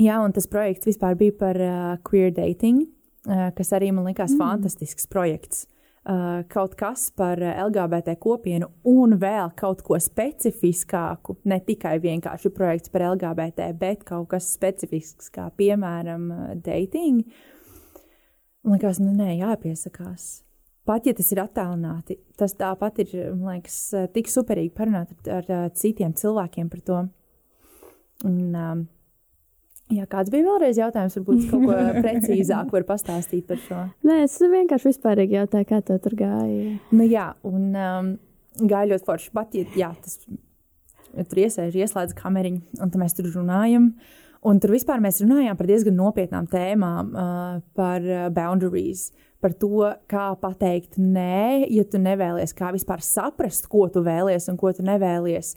jā, 0.00 0.16
un 0.24 0.32
tas 0.32 0.48
projekts 0.48 0.88
vispār 0.88 1.18
bija 1.20 1.36
par 1.44 1.60
uh, 1.60 1.76
queer 2.08 2.32
dating, 2.32 2.86
kas 3.28 3.72
arī 3.76 3.92
man 3.94 4.08
likās 4.08 4.34
mm. 4.34 4.40
fantastisks 4.40 5.06
projekts. 5.10 5.66
Uh, 6.02 6.40
kaut 6.50 6.72
kas 6.74 7.12
par 7.14 7.38
LGBT 7.38 8.16
kopienu 8.18 8.66
un 8.90 9.14
vēl 9.22 9.52
kaut 9.54 9.84
ko 9.86 9.94
specifiskāku. 10.02 11.36
Ne 11.46 11.60
tikai 11.62 12.00
vienkārši 12.02 12.50
projekts 12.50 12.90
par 12.90 13.04
LGBT, 13.12 13.68
bet 13.78 14.02
kaut 14.08 14.32
kas 14.32 14.48
specifisks, 14.50 15.30
kā 15.30 15.46
piemēram 15.54 16.26
dating. 16.58 17.22
Man 18.66 18.78
liekas, 18.78 18.98
nu, 19.02 19.12
nē, 19.14 19.36
jāpiesakās. 19.44 20.42
Pat 20.86 21.06
ja 21.06 21.14
tas 21.14 21.28
ir 21.30 21.38
attālināti, 21.38 22.16
tas 22.38 22.56
tāpat 22.58 22.98
ir 23.04 23.14
liekas, 23.38 23.76
tik 24.14 24.30
superīgi 24.30 24.72
parunāt 24.74 25.14
ar, 25.30 25.46
ar 25.46 25.70
citiem 25.78 26.14
cilvēkiem 26.18 26.70
par 26.70 26.82
to. 26.82 26.98
Un, 28.26 28.40
um, 28.50 28.82
Jā, 29.92 30.06
kāds 30.08 30.32
bija 30.32 30.46
vēlreiz 30.46 30.78
jautājums, 30.80 31.16
varbūt 31.18 31.48
kaut 31.50 31.66
ko 31.68 31.76
precīzāk 32.04 32.70
var 32.72 32.86
pastāstīt 32.88 33.44
par 33.48 33.60
šo? 33.60 33.80
Nē, 34.08 34.22
es 34.24 34.38
vienkārši 34.40 34.88
vispārīgi 34.88 35.36
jautāju, 35.36 35.68
kā 35.68 35.80
tev 35.84 36.00
tur 36.04 36.16
gāja. 36.16 36.76
Nu 36.94 37.06
jā, 37.08 37.28
un 37.48 37.68
um, 37.76 38.08
gāja 38.62 38.94
ļoti 38.94 39.08
forši. 39.08 39.32
Pat, 39.36 39.56
ja, 39.58 39.66
jā, 39.76 39.90
tas 40.04 40.20
tur 41.28 41.42
iesēž, 41.44 41.76
ieslēdz 41.84 42.16
kameriņu, 42.18 42.62
un 42.78 42.92
tad 42.92 43.02
mēs 43.02 43.18
tur 43.18 43.28
runājam. 43.34 43.92
Un 44.48 44.58
tur 44.58 44.72
vispār 44.74 45.02
mēs 45.02 45.20
runājām 45.22 45.58
par 45.58 45.68
diezgan 45.70 45.94
nopietnām 45.98 46.48
tēmām, 46.50 47.12
uh, 47.12 47.60
par 47.78 48.02
uh, 48.08 48.24
boundaries, 48.34 49.10
par 49.42 49.54
to, 49.58 49.92
kā 50.10 50.32
pateikt 50.40 50.98
nē, 50.98 51.68
ja 51.70 51.84
tu 51.86 52.00
nevēlies, 52.02 52.54
kā 52.58 52.72
vispār 52.74 53.04
saprast, 53.06 53.68
ko 53.70 53.84
tu 53.92 54.02
vēlies 54.06 54.48
un 54.50 54.58
ko 54.58 54.72
tu 54.74 54.86
nevēlies. 54.86 55.54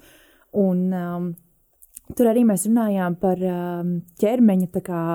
Un, 0.61 0.85
um, 0.93 1.31
Tur 2.13 2.29
arī 2.29 2.43
mēs 2.45 2.67
runājām 2.67 3.15
par 3.17 3.39
um, 3.49 3.95
ķermeņa, 4.21 4.67
kā, 4.85 5.05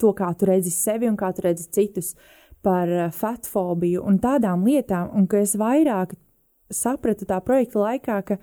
to, 0.00 0.14
kā 0.16 0.30
tu 0.38 0.48
redzi 0.48 0.72
sevi 0.72 1.10
un 1.10 1.18
kā 1.20 1.28
tu 1.36 1.44
redzi 1.44 1.66
citus, 1.76 2.14
par 2.64 2.88
uh, 2.88 3.10
fatfobiju 3.12 4.06
un 4.08 4.16
tādām 4.22 4.64
lietām. 4.64 5.10
Un 5.16 5.28
ka 5.28 5.42
es 5.44 5.52
vairāk 5.60 6.14
sapratu 6.72 7.28
tā 7.28 7.42
projekta 7.44 7.82
laikā, 7.82 8.16
ka 8.24 8.38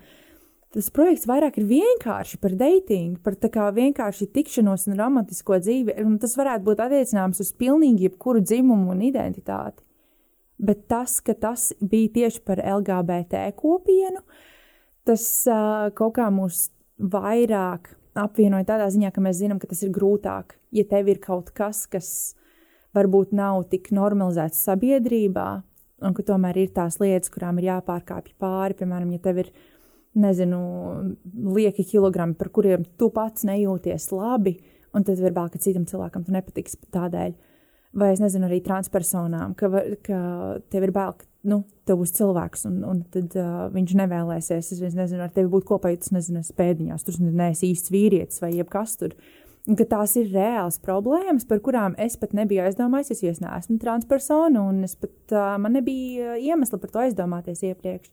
tas 0.76 0.92
projekts 0.94 1.26
vairāk 1.26 1.58
ir 1.58 1.66
vienkārši 1.72 2.38
par 2.38 2.54
datingu, 2.60 3.18
par 3.26 3.34
tā 3.40 3.50
kā 3.50 3.66
vienkārši 3.74 4.30
tikšanos 4.38 4.86
un 4.92 4.98
romantisko 5.00 5.58
dzīvi. 5.58 5.98
Un 6.04 6.20
tas 6.22 6.38
varētu 6.38 6.66
būt 6.70 6.86
attiecināms 6.86 7.42
uz 7.42 7.52
pilnīgi 7.58 8.06
jebkuru 8.06 8.44
dzimumu 8.44 8.94
un 8.94 9.02
identitāti. 9.10 9.82
Bet 10.62 10.86
tas, 10.90 11.18
ka 11.22 11.34
tas 11.34 11.72
bija 11.82 12.14
tieši 12.22 12.46
par 12.46 12.62
LGBT 12.62 13.48
kopienu, 13.58 14.22
tas 15.06 15.24
uh, 15.50 15.90
kaut 15.98 16.18
kā 16.18 16.30
mūs 16.34 16.68
vairāk 16.98 17.94
apvienoja 18.18 18.66
tādā 18.66 18.88
ziņā, 18.90 19.12
ka 19.14 19.22
mēs 19.22 19.38
zinām, 19.40 19.60
ka 19.62 19.70
tas 19.70 19.82
ir 19.86 19.92
grūtāk. 19.94 20.56
Ja 20.74 20.84
tev 20.88 21.08
ir 21.08 21.20
kaut 21.22 21.52
kas, 21.56 21.86
kas 21.90 22.10
varbūt 22.96 23.32
nav 23.36 23.62
tik 23.72 23.90
normalizēts 23.94 24.60
sabiedrībā, 24.66 25.48
un 26.04 26.14
ka 26.14 26.24
tomēr 26.26 26.58
ir 26.64 26.72
tās 26.74 26.98
lietas, 27.02 27.30
kurām 27.32 27.60
ir 27.60 27.70
jāpārkāpj 27.70 28.34
pāri, 28.40 28.78
piemēram, 28.78 29.12
ja 29.14 29.22
tev 29.22 29.42
ir 29.44 29.52
nezinu, 30.18 30.60
lieki 31.54 31.84
kilogrami, 31.86 32.34
par 32.38 32.50
kuriem 32.54 32.86
tu 32.98 33.10
pats 33.14 33.46
nejūties 33.46 34.10
labi, 34.14 34.56
un 34.96 35.04
tad 35.06 35.20
varbūt 35.22 35.54
ka 35.54 35.62
citam 35.62 35.86
cilvēkam 35.88 36.24
tu 36.26 36.34
nepatiks 36.34 36.78
tādēļ. 36.94 37.36
Vai 37.96 38.10
es 38.12 38.20
nezinu, 38.20 38.44
arī 38.44 38.58
transpersonām, 38.64 39.54
ka, 39.56 39.70
ka 40.04 40.18
tev 40.68 40.84
ir 40.84 40.92
bail, 40.92 41.14
ka 41.16 41.24
nu, 41.48 41.62
tev 41.88 42.02
būs 42.02 42.12
cilvēks, 42.18 42.66
un, 42.68 42.78
un 42.84 43.02
tad 43.14 43.32
uh, 43.40 43.66
viņš 43.72 43.94
nevēlēsies. 44.02 44.72
Es 44.76 44.96
nezinu, 44.96 45.22
ar 45.24 45.32
tevi 45.34 45.48
būt 45.52 45.64
kopā, 45.70 45.92
ja 45.94 46.00
tas 46.02 46.12
nezinu, 46.12 46.42
pēdiņās, 46.58 47.06
tur 47.06 47.20
neesi 47.24 47.70
īsts 47.72 47.92
vīrietis 47.94 48.42
vai 48.44 48.52
jebkas 48.58 48.98
tur. 49.00 49.16
Un, 49.68 49.76
tās 49.76 50.14
ir 50.20 50.30
reāls 50.32 50.78
problēmas, 50.80 51.44
par 51.48 51.60
kurām 51.64 51.96
es 52.00 52.16
pat 52.20 52.34
nebiju 52.36 52.64
aizdomājies. 52.64 53.22
Es 53.24 53.40
neesmu 53.44 53.78
transpersona, 53.80 54.64
un 54.68 54.84
pat, 55.00 55.14
uh, 55.32 55.54
man 55.60 55.76
nebija 55.78 56.36
iemesla 56.40 56.80
par 56.82 56.92
to 56.92 57.04
aizdomāties 57.06 57.64
iepriekš. 57.70 58.12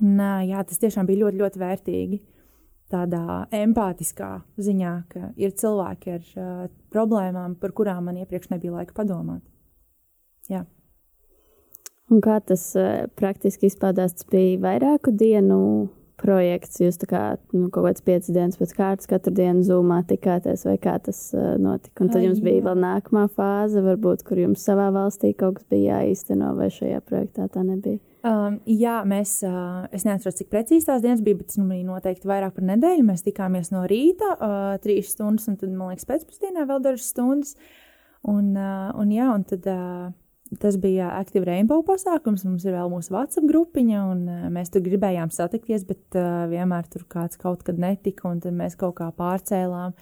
Un, 0.00 0.16
uh, 0.16 0.40
jā, 0.48 0.64
tas 0.64 0.80
tiešām 0.80 1.08
bija 1.08 1.26
ļoti, 1.26 1.44
ļoti 1.44 1.62
vērtīgi. 1.62 2.22
Tādā 2.86 3.48
empātiskā 3.50 4.28
ziņā, 4.62 4.92
ka 5.10 5.32
ir 5.34 5.54
cilvēki 5.58 6.12
ar 6.14 6.26
uh, 6.38 6.66
problēmām, 6.94 7.56
par 7.58 7.72
kurām 7.74 8.06
man 8.06 8.20
iepriekš 8.20 8.52
nebija 8.52 8.76
laika 8.76 8.94
padomāt. 8.94 9.42
Jā. 10.46 10.62
Un 12.06 12.22
kā 12.22 12.38
tas 12.46 12.68
uh, 12.78 13.08
praktiski 13.18 13.66
izpaudās? 13.66 14.14
Tas 14.14 14.28
bija 14.30 14.60
vairāku 14.62 15.10
dienu 15.10 15.58
projekts. 16.20 16.80
Jūs 16.80 16.98
kā 17.08 17.22
nu, 17.52 17.68
kaut 17.72 17.86
kāds 17.88 18.04
piecas 18.06 18.32
dienas 18.32 18.58
pēc 18.60 18.74
kārtas 18.76 19.10
katru 19.10 19.34
dienu 19.36 19.64
zūmā 19.66 20.02
tikāties, 20.08 20.64
vai 20.68 20.76
kā 20.82 20.96
tas 21.02 21.20
uh, 21.36 21.54
notika. 21.60 22.04
Un 22.04 22.12
tad 22.12 22.24
jums 22.24 22.42
bija 22.44 22.64
vēl 22.66 22.80
nākamā 22.82 23.26
fāze, 23.36 23.84
varbūt, 23.84 24.24
kur 24.26 24.40
jums 24.42 24.64
savā 24.66 24.88
valstī 24.94 25.32
kaut 25.36 25.60
kas 25.60 25.70
bija 25.72 26.00
jāīsteno, 26.00 26.52
vai 26.58 26.68
šajā 26.72 27.00
projektā 27.06 27.48
tā 27.52 27.64
nebija. 27.66 28.00
Um, 28.26 28.58
jā, 28.66 28.98
mēs, 29.06 29.38
uh, 29.46 29.86
es 29.94 30.02
neatceros, 30.06 30.40
cik 30.40 30.50
precīzi 30.50 30.88
tās 30.88 31.04
dienas 31.04 31.22
bija, 31.22 31.38
bet 31.38 31.52
tas 31.52 31.60
nu, 31.60 31.68
bija 31.70 31.86
noteikti 31.86 32.26
vairāk 32.26 32.56
par 32.56 32.66
nedēļu. 32.72 33.06
Mēs 33.06 33.22
tikāmies 33.26 33.70
no 33.74 33.84
rīta, 33.86 34.32
uh, 34.34 34.68
trīs 34.82 35.12
stundas, 35.14 35.46
un 35.52 35.60
tad, 35.60 35.70
man 35.70 35.92
liekas, 35.92 36.08
pēcpusdienā 36.08 36.66
vēl 36.66 36.82
dažas 36.88 37.12
stundas. 37.12 37.54
Un, 38.26 38.54
uh, 38.58 38.90
un 38.98 39.12
jā, 39.14 39.30
un 39.30 39.46
tad. 39.46 39.68
Uh, 39.70 40.14
Tas 40.60 40.76
bija 40.78 41.08
Active 41.18 41.46
Rainbow 41.48 41.80
pasākums. 41.86 42.44
Mums 42.46 42.64
ir 42.66 42.76
vēl 42.76 42.90
mūsu 42.92 43.10
WhatsApp 43.10 43.48
grupiņa, 43.50 44.02
un 44.12 44.20
uh, 44.30 44.44
mēs 44.54 44.70
tur 44.70 44.84
gribējām 44.84 45.32
satikties, 45.34 45.82
bet 45.88 46.18
uh, 46.18 46.44
vienmēr 46.50 46.86
tur 46.90 47.02
kāds 47.10 47.40
kaut 47.40 47.64
kad 47.66 47.80
netika, 47.82 48.28
un 48.30 48.38
tad 48.44 48.54
mēs 48.54 48.78
kaut 48.78 48.94
kā 49.00 49.10
pārcēlām. 49.16 49.96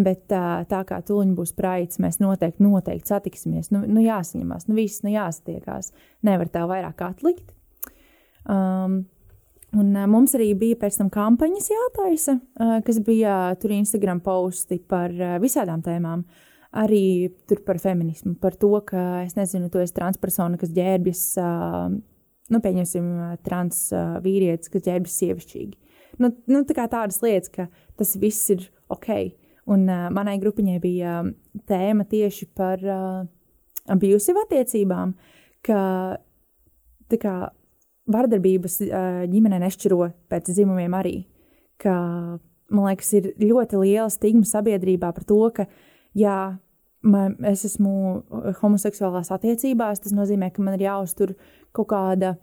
Bet 0.00 0.32
uh, 0.32 0.62
tā 0.70 0.80
kā 0.88 1.02
tuliņš 1.04 1.34
būs 1.36 1.52
praids, 1.58 2.00
mēs 2.00 2.22
noteikti, 2.24 2.64
noteikti 2.64 3.12
satiksimies. 3.12 3.68
Nu, 3.74 3.82
nu 3.84 4.04
jāsaņemās, 4.04 4.64
nu 4.70 4.78
viss, 4.78 5.02
nu 5.04 5.12
jāsatiekās. 5.12 5.92
Nevar 6.24 6.48
tā 6.52 6.64
vairāk 6.70 7.08
atlikt. 7.12 7.52
Um, 8.48 9.02
Un, 9.72 9.94
mums 10.12 10.34
arī 10.36 10.50
bija 10.52 10.76
pēc 10.76 10.98
tam 10.98 11.08
kampaņas 11.08 11.70
jātaisa, 11.70 12.34
kas 12.84 12.98
bija 13.06 13.54
tur 13.56 13.72
Instagram 13.72 14.18
posti 14.20 14.76
par 14.84 15.14
visādām 15.40 15.80
tēmām. 15.80 16.26
Uh, 16.26 16.51
arī 16.72 17.28
par 17.66 17.78
feminismu, 17.80 18.34
par 18.40 18.56
to, 18.56 18.72
ka 18.86 19.22
es 19.26 19.36
nezinu, 19.36 19.68
tu 19.70 19.80
esi 19.82 19.94
transpersona, 19.96 20.58
kas 20.60 20.72
ģērbjas, 20.72 21.24
nu, 22.52 22.60
pieņemsim, 22.64 23.10
trans 23.44 23.84
vīrietis, 24.24 24.72
kas 24.72 24.86
ģērbjas 24.88 25.18
sievišķīgi. 25.20 25.76
Nu, 26.20 26.32
nu, 26.48 26.62
tā 26.68 26.76
kā 26.76 26.88
tādas 26.92 27.20
lietas, 27.24 27.52
ka 27.52 27.68
tas 27.98 28.16
viss 28.20 28.50
ir 28.52 28.66
ok. 28.92 29.10
Un 29.72 29.86
uh, 29.86 30.08
manai 30.10 30.38
grupiņai 30.42 30.78
bija 30.82 31.20
tēma 31.70 32.04
tieši 32.10 32.48
par 32.56 32.82
uh, 32.82 33.22
abusive 33.92 34.42
attiecībām, 34.42 35.14
ka 35.62 35.82
kā 37.12 37.34
vardarbības 38.12 38.78
uh, 38.88 39.20
ģimenē 39.30 39.60
nešķiro 39.62 40.00
pēc 40.32 40.50
dzimumiem 40.50 40.96
arī. 40.98 41.14
Ka, 41.80 41.94
man 42.72 42.88
liekas, 42.88 43.12
ir 43.20 43.30
ļoti 43.38 43.80
liela 43.84 44.08
stigma 44.12 44.48
sabiedrībā 44.48 45.12
par 45.14 45.26
to, 45.28 45.38
ka 45.54 45.68
uh, 45.68 45.91
ja 46.18 46.36
man, 47.02 47.36
es 47.48 47.64
esmu 47.66 48.22
homoseksuālās 48.60 49.32
attiecībās, 49.34 50.02
tas 50.02 50.14
nozīmē, 50.16 50.52
ka 50.54 50.64
man 50.64 50.78
ir 50.78 50.86
jāuztur 50.88 51.34
kaut 51.74 51.90
kāda 51.92 52.36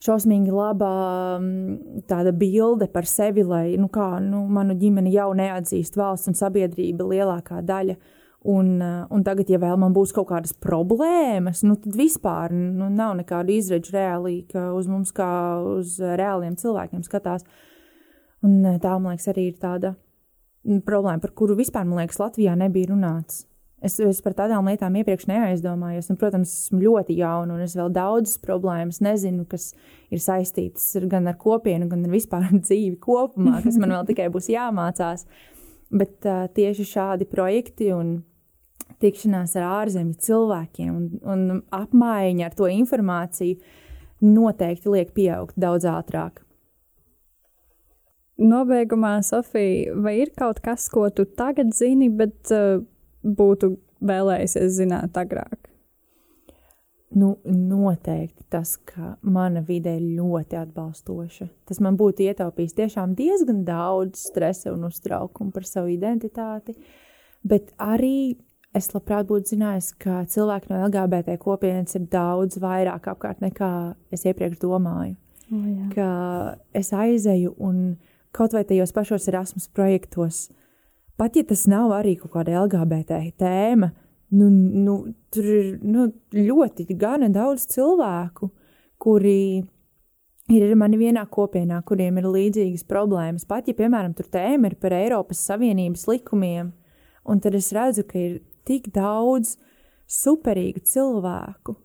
šausmīgi 0.00 0.52
laba 0.54 0.92
mm, 1.40 2.04
tāda 2.08 2.32
bilde 2.36 2.88
par 2.92 3.08
sevi, 3.08 3.44
lai 3.44 3.76
nu 3.80 3.90
kā, 3.92 4.14
nu, 4.24 4.46
manu 4.48 4.76
ģimeni 4.80 5.12
jau 5.12 5.30
neatzīst 5.36 5.98
valsts 6.00 6.30
un 6.32 6.38
sabiedrība 6.38 7.08
lielākā 7.10 7.60
daļa. 7.66 7.98
Un, 8.48 8.78
un 8.80 9.20
tagad, 9.20 9.50
ja 9.52 9.58
vēl 9.60 9.76
man 9.76 9.92
būs 9.92 10.14
kaut 10.16 10.30
kādas 10.30 10.54
problēmas, 10.56 11.60
nu, 11.60 11.74
tad 11.76 11.92
vispār 11.98 12.54
nu, 12.56 12.86
nav 12.88 13.18
nekāda 13.18 13.52
izredzu 13.52 13.92
reāli, 13.92 14.38
ka 14.48 14.70
uz 14.72 14.88
mums 14.88 15.12
kā 15.12 15.28
uz 15.74 15.98
reāliem 16.00 16.56
cilvēkiem 16.56 17.04
skatās. 17.04 17.44
Un 18.40 18.62
tā, 18.80 18.94
man 18.94 19.12
liekas, 19.12 19.28
arī 19.28 19.50
ir 19.50 19.58
tāda 19.60 19.92
problēma, 20.64 21.20
par 21.22 21.32
kuru 21.36 21.56
vispār, 21.58 21.86
man 21.88 22.02
liekas, 22.02 22.20
Latvijā 22.20 22.56
nebija 22.58 22.92
runāts. 22.92 23.44
Es, 23.80 23.94
es 24.04 24.18
par 24.20 24.34
tādām 24.36 24.66
lietām 24.68 24.96
iepriekš 25.00 25.24
neaizdomājos, 25.30 26.10
un, 26.12 26.18
protams, 26.20 26.50
esmu 26.66 26.82
ļoti 26.82 27.16
jauna, 27.16 27.54
un 27.56 27.64
es 27.64 27.72
vēl 27.78 27.88
daudzas 27.96 28.36
problēmas 28.42 29.00
nezinu, 29.00 29.46
kas 29.48 29.70
ir 30.12 30.20
saistītas 30.20 30.92
gan 31.08 31.30
ar 31.30 31.38
kopienu, 31.40 31.88
gan 31.88 32.04
ar 32.04 32.12
vispār 32.12 32.50
dzīvi 32.66 32.98
kopumā, 33.00 33.62
kas 33.64 33.80
man 33.80 33.96
vēl 33.96 34.10
tikai 34.12 34.28
būs 34.32 34.50
jāmācās. 34.52 35.24
Bet 35.90 36.28
uh, 36.28 36.44
tieši 36.54 36.86
šādi 36.86 37.26
projekti 37.26 37.88
un 37.96 38.18
tikšanās 39.00 39.56
ar 39.56 39.66
ārzemju 39.80 40.20
cilvēkiem 40.28 40.92
un, 40.92 41.08
un 41.24 41.62
apmaiņa 41.74 42.50
ar 42.50 42.56
to 42.58 42.68
informāciju 42.70 43.58
noteikti 44.20 44.92
liek 44.92 45.14
pieaugt 45.16 45.56
daudz 45.56 45.88
ātrāk. 45.88 46.44
Nobeigumā, 48.40 49.18
Sofija, 49.26 49.94
vai 50.00 50.16
ir 50.22 50.32
kaut 50.36 50.62
kas, 50.64 50.88
ko 50.92 51.08
tu 51.12 51.26
tagad 51.36 51.74
zini, 51.76 52.08
bet 52.08 52.52
uh, 52.54 52.80
būtu 53.20 53.74
vēlējusies 54.00 54.78
zināt 54.78 55.18
agrāk? 55.20 55.70
Nu, 57.10 57.34
noteikti 57.44 58.44
tas, 58.48 58.76
ka 58.86 59.16
mana 59.26 59.64
vide 59.66 59.96
ir 59.98 60.04
ļoti 60.14 60.56
atbalstoša. 60.60 61.48
Tas 61.66 61.80
man 61.82 61.98
būtu 61.98 62.22
ietaupījis 62.28 62.76
tiešām 62.78 63.16
diezgan 63.18 63.64
daudz 63.66 64.28
stresa 64.30 64.70
un 64.70 64.86
uztraukumu 64.86 65.50
par 65.50 65.66
savu 65.66 65.90
identitāti, 65.90 66.76
bet 67.42 67.74
arī 67.82 68.38
es 68.78 68.92
labprāt 68.94 69.26
būtu 69.26 69.56
zinājis, 69.56 69.90
ka 69.98 70.22
cilvēki 70.30 70.70
no 70.70 70.84
LGBT 70.84 71.34
kopienas 71.42 71.98
ir 71.98 72.06
daudz 72.12 72.60
vairāk 72.62 73.10
apkārt 73.10 73.42
nekā 73.42 73.72
es 74.14 74.22
iepriekš 74.30 74.62
domāju. 74.62 75.16
Oh, 75.50 75.66
jā. 75.66 75.88
ka 75.96 76.10
es 76.78 76.92
aizeju 76.94 77.56
un 77.58 77.96
kaut 78.36 78.54
vai 78.54 78.64
tajos 78.64 78.92
pašos 78.94 79.28
Erasmus 79.30 79.68
projektos, 79.74 80.48
pat 81.18 81.36
ja 81.36 81.44
tas 81.46 81.66
nav 81.70 81.92
arī 81.96 82.16
kaut 82.20 82.34
kāda 82.36 82.62
LGBT 82.64 83.20
tēma, 83.40 83.90
nu, 84.36 84.48
nu, 84.50 84.96
tur 85.34 85.50
ir 85.50 85.68
nu, 85.82 86.08
ļoti 86.34 86.86
gana 86.98 87.30
daudz 87.32 87.66
cilvēku, 87.72 88.50
kuri 89.00 89.62
ir 90.50 90.74
mani 90.78 90.98
vienā 91.00 91.24
kopienā, 91.30 91.80
kuriem 91.86 92.18
ir 92.20 92.28
līdzīgas 92.30 92.86
problēmas. 92.90 93.46
Pat 93.48 93.68
ja, 93.70 93.74
piemēram, 93.78 94.14
tur 94.18 94.30
tēma 94.30 94.70
ir 94.70 94.78
par 94.80 94.94
Eiropas 94.96 95.42
Savienības 95.46 96.06
likumiem, 96.10 96.72
un 97.26 97.42
tad 97.42 97.58
es 97.58 97.70
redzu, 97.76 98.06
ka 98.08 98.18
ir 98.18 98.40
tik 98.68 98.90
daudz 98.94 99.56
superīgu 100.10 100.82
cilvēku, 100.86 101.76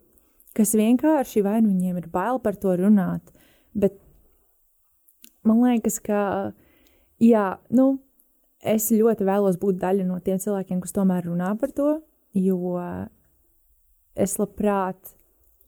kas 0.56 0.74
vienkārši 0.78 1.44
vai 1.46 1.60
nu 1.62 1.74
viņiem 1.74 2.00
ir 2.00 2.10
bail 2.12 2.40
par 2.42 2.58
to 2.58 2.74
runāt, 2.78 3.34
bet 3.76 3.98
man 5.46 5.62
liekas, 5.64 5.98
ka 6.04 6.20
jā, 7.22 7.46
nu, 7.74 7.88
es 8.66 8.88
ļoti 8.92 9.26
vēlos 9.26 9.58
būt 9.62 9.80
daļa 9.82 10.06
no 10.08 10.18
tiem 10.24 10.40
cilvēkiem, 10.42 10.80
kas 10.84 10.96
tomēr 10.96 11.28
runā 11.28 11.52
par 11.60 11.74
to, 11.76 11.90
jo 12.36 12.76
es 14.16 14.36
labprāt 14.40 15.14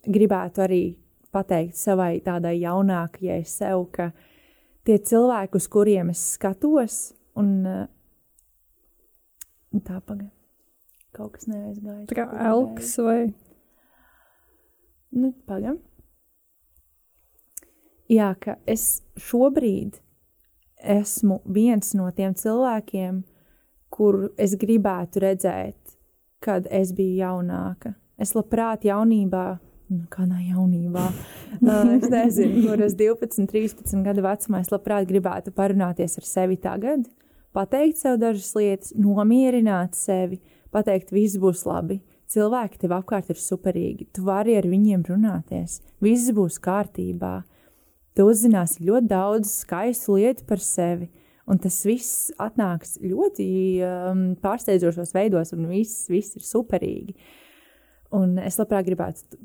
gribētu 0.09 0.65
arī 0.65 0.83
pateikt 1.35 1.77
savai 1.77 2.19
tādai 2.25 2.57
jaunākajai 2.63 3.43
sev, 3.49 3.89
ka 3.93 4.11
tie 4.89 4.99
cilvēki, 4.99 5.61
uz 5.61 5.69
kuriem 5.71 6.13
es 6.15 6.25
skatos, 6.35 6.99
un, 7.39 7.53
un 9.75 9.85
tā 9.85 10.01
pagaidi. 10.01 10.33
Kaut 11.17 11.35
kas 11.35 11.49
neaizgāja. 11.51 12.07
Tā 12.09 12.17
kā 12.19 12.27
elks 12.51 12.97
vai 13.03 13.21
Nu, 15.09 15.33
pagaidi. 15.49 15.81
Jā, 18.09 18.33
ka 18.41 18.57
es 18.65 19.03
šobrīd 19.21 19.99
esmu 20.81 21.43
viens 21.45 21.93
no 21.99 22.09
tiem 22.17 22.33
cilvēkiem, 22.39 23.23
kuru 23.93 24.31
es 24.41 24.55
gribētu 24.57 25.21
redzēt, 25.25 25.77
kad 26.41 26.69
es 26.73 26.95
biju 26.97 27.19
jaunāka. 27.19 27.93
Es 28.19 28.33
labprāt 28.33 28.87
jaunībā, 28.89 29.45
nu, 29.93 30.07
kādā 30.13 30.41
jaunībā, 30.41 31.05
es 31.99 32.09
nezinu, 32.09 32.63
kur 32.65 32.85
es 32.87 32.97
12, 32.99 33.45
13 33.51 34.05
gadu 34.07 34.25
vecumā, 34.25 34.63
es 34.65 34.73
labprāt 34.73 35.09
gribētu 35.11 35.53
parunāties 35.55 36.17
ar 36.19 36.27
sevi 36.27 36.57
tagad, 36.63 37.05
pateikt 37.53 38.01
sev 38.01 38.17
dažas 38.23 38.55
lietas, 38.57 38.95
nomierināt 38.97 39.99
sevi, 39.99 40.41
pateikt, 40.75 41.13
viss 41.13 41.37
būs 41.41 41.67
labi. 41.69 42.01
Cilvēki 42.29 42.81
tev 42.83 42.93
apkārt 42.97 43.31
ir 43.33 43.39
superīgi, 43.41 44.09
tu 44.13 44.25
vari 44.27 44.57
ar 44.59 44.67
viņiem 44.69 45.07
runāties, 45.09 45.79
viss 46.05 46.33
būs 46.37 46.59
kārtībā 46.61 47.39
tu 48.19 48.27
uzzināsi 48.27 48.83
ļoti 48.89 49.11
daudz 49.13 49.53
skaistu 49.63 50.19
lietu 50.19 50.47
par 50.49 50.63
sevi. 50.63 51.07
Un 51.49 51.61
tas 51.63 51.79
viss 51.87 52.33
atnāks 52.37 52.99
ļoti 53.01 53.47
um, 53.87 54.25
pārsteidzošos 54.43 55.15
veidos, 55.17 55.55
un 55.57 55.69
viss, 55.71 56.09
viss 56.13 56.37
ir 56.37 56.45
superīgi. 56.45 57.15
Un 58.13 58.37
es 58.43 58.59
labprāt 58.61 58.85
gribētu 58.89 59.39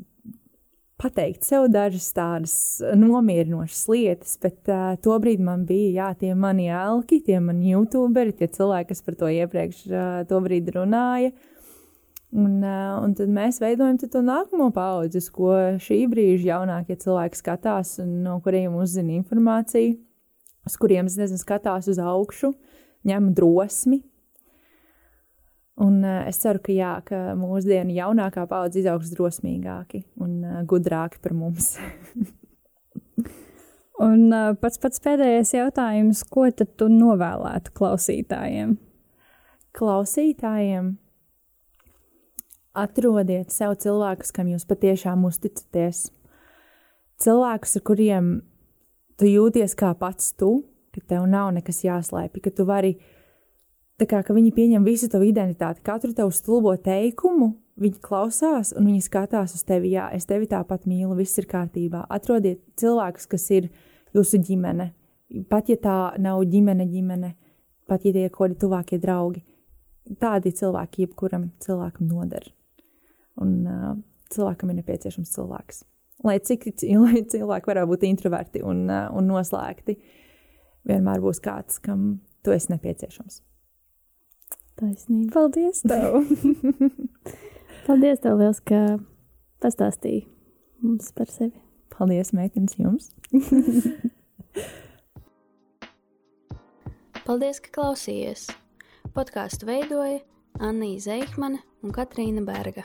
pateikt 1.00 1.48
sev 1.48 1.70
dažas 1.72 2.10
tādas 2.16 2.56
nomierinošas 3.00 3.86
lietas, 3.92 4.36
bet 4.44 4.68
uh, 4.72 4.98
tobrīd 5.04 5.40
man 5.44 5.64
bija 5.68 5.94
jā, 6.02 6.10
tie 6.20 6.34
mani 6.36 6.68
elki, 6.74 7.22
tie 7.24 7.40
mani 7.44 7.72
youtuberi, 7.72 8.36
tie 8.36 8.52
cilvēki, 8.52 8.92
kas 8.92 9.04
par 9.06 9.20
to 9.22 9.32
iepriekš 9.32 9.86
uh, 9.88 10.76
runāja. 10.76 11.32
Uh, 11.32 11.53
Un, 12.34 12.64
uh, 12.66 12.96
un 13.06 13.12
tad 13.14 13.30
mēs 13.30 13.60
veidojam 13.62 14.00
to 14.02 14.24
nākamo 14.26 14.72
paudzi, 14.74 15.20
ko 15.36 15.54
šī 15.78 16.00
brīža 16.10 16.48
jaunākie 16.48 16.96
cilvēki 16.98 17.38
skatās 17.38 18.00
un 18.02 18.24
no 18.26 18.40
kuriem 18.42 18.74
uzzina 18.82 19.14
informāciju, 19.20 20.00
uz 20.66 20.78
kuriem 20.82 21.06
nezinu, 21.06 21.38
skatās 21.38 21.92
uz 21.94 22.00
augšu, 22.02 22.50
ņem 23.06 23.28
drosmi. 23.38 24.00
Un 25.86 26.00
uh, 26.02 26.24
es 26.26 26.42
ceru, 26.42 26.64
ka, 26.66 26.74
jā, 26.74 26.96
ka 27.06 27.20
mūsdienu 27.38 27.94
jaunākā 28.00 28.48
paudze 28.50 28.82
izaugs 28.82 29.14
drosmīgāki 29.14 30.02
un 30.18 30.34
uh, 30.42 30.58
gudrāki 30.66 31.22
par 31.22 31.38
mums. 31.38 31.76
un 34.08 34.26
pats 34.58 34.82
pats 34.82 35.06
pēdējais 35.06 35.54
jautājums, 35.60 36.26
ko 36.34 36.50
tad 36.50 36.74
tu 36.82 36.90
novēlētu 36.90 37.78
klausītājiem? 37.78 38.76
Klausītājiem 39.78 40.96
Atrodiet 42.74 43.52
sev 43.54 43.76
cilvēkus, 43.78 44.32
kam 44.34 44.48
jūs 44.50 44.64
patiešām 44.66 45.28
uzticaties. 45.28 46.08
Cilvēkus, 47.22 47.76
ar 47.78 47.84
kuriem 47.86 48.30
tu 49.22 49.28
jūties 49.30 49.76
kā 49.78 49.92
pats 50.00 50.32
tu, 50.34 50.64
ka 50.90 51.04
tev 51.14 51.28
nav 51.30 51.52
nekas 51.54 51.84
jāslēpj, 51.86 52.42
ka 52.42 52.50
tu 52.58 52.66
vari, 52.66 52.96
kā 54.02 54.24
ka 54.26 54.34
viņi 54.34 54.56
pieņem 54.58 54.88
visu 54.88 55.06
tavu 55.14 55.28
identitāti, 55.28 55.84
katru 55.86 56.16
tavu 56.18 56.34
stulbo 56.34 56.74
teikumu, 56.74 57.52
viņi 57.78 58.02
klausās 58.02 58.74
un 58.74 58.90
viņi 58.90 59.06
skatās 59.06 59.54
uz 59.54 59.62
tevi, 59.70 59.94
jā, 59.94 60.08
es 60.18 60.26
tevi 60.26 60.50
tāpat 60.50 60.90
mīlu, 60.90 61.14
viss 61.22 61.38
ir 61.38 61.46
kārtībā. 61.54 62.08
Atrodiet 62.10 62.64
cilvēkus, 62.82 63.30
kas 63.30 63.48
ir 63.54 63.70
jūsu 64.18 64.42
ģimene, 64.50 64.90
pat 65.46 65.70
ja 65.70 65.78
tā 65.78 66.00
nav 66.18 66.42
ģimene, 66.50 66.90
ģimene, 66.90 67.36
pat 67.86 68.10
ja 68.10 68.18
tie 68.18 68.26
ir 68.26 68.34
kaut 68.34 68.50
kādi 68.50 68.60
tuvākie 68.66 69.02
draugi. 69.06 69.46
Tādi 70.18 70.58
cilvēki 70.58 71.06
jebkuram 71.06 71.52
cilvēkam 71.62 72.10
noder 72.10 72.50
un 73.42 73.56
uh, 73.68 73.96
cilvēkam 74.34 74.72
ir 74.72 74.80
nepieciešams 74.82 75.34
cilvēks. 75.36 75.84
Lai 76.24 76.38
cik 76.40 76.70
lai 77.06 77.24
cilvēki 77.30 77.72
varētu 77.72 77.92
būt 77.94 78.06
introverti 78.10 78.64
un, 78.66 78.86
uh, 78.90 79.08
un 79.16 79.30
noslēgti, 79.32 79.98
vienmēr 80.90 81.24
būs 81.24 81.40
kāds, 81.44 81.80
kam 81.84 82.22
tu 82.44 82.54
esi 82.56 82.74
nepieciešams. 82.74 83.42
Taisnība. 84.80 85.34
Paldies! 85.36 85.84
Tev. 85.86 86.26
Paldies, 87.88 88.20
tev 88.24 88.40
liels, 88.40 88.60
ka 88.66 88.80
pastāstīji 89.62 90.26
mums 90.84 91.12
par 91.16 91.30
sevi. 91.32 91.60
Paldies, 91.94 92.34
meitenes, 92.34 92.74
jums! 92.80 93.12
Paldies, 97.28 97.62
ka 97.64 97.70
klausījies! 97.78 98.48
Podkāstu 99.14 99.70
veidoja 99.70 100.20
Anna 100.58 100.90
Zeihmane 100.98 101.62
un 101.86 101.94
Katrīna 101.94 102.42
Berga. 102.46 102.84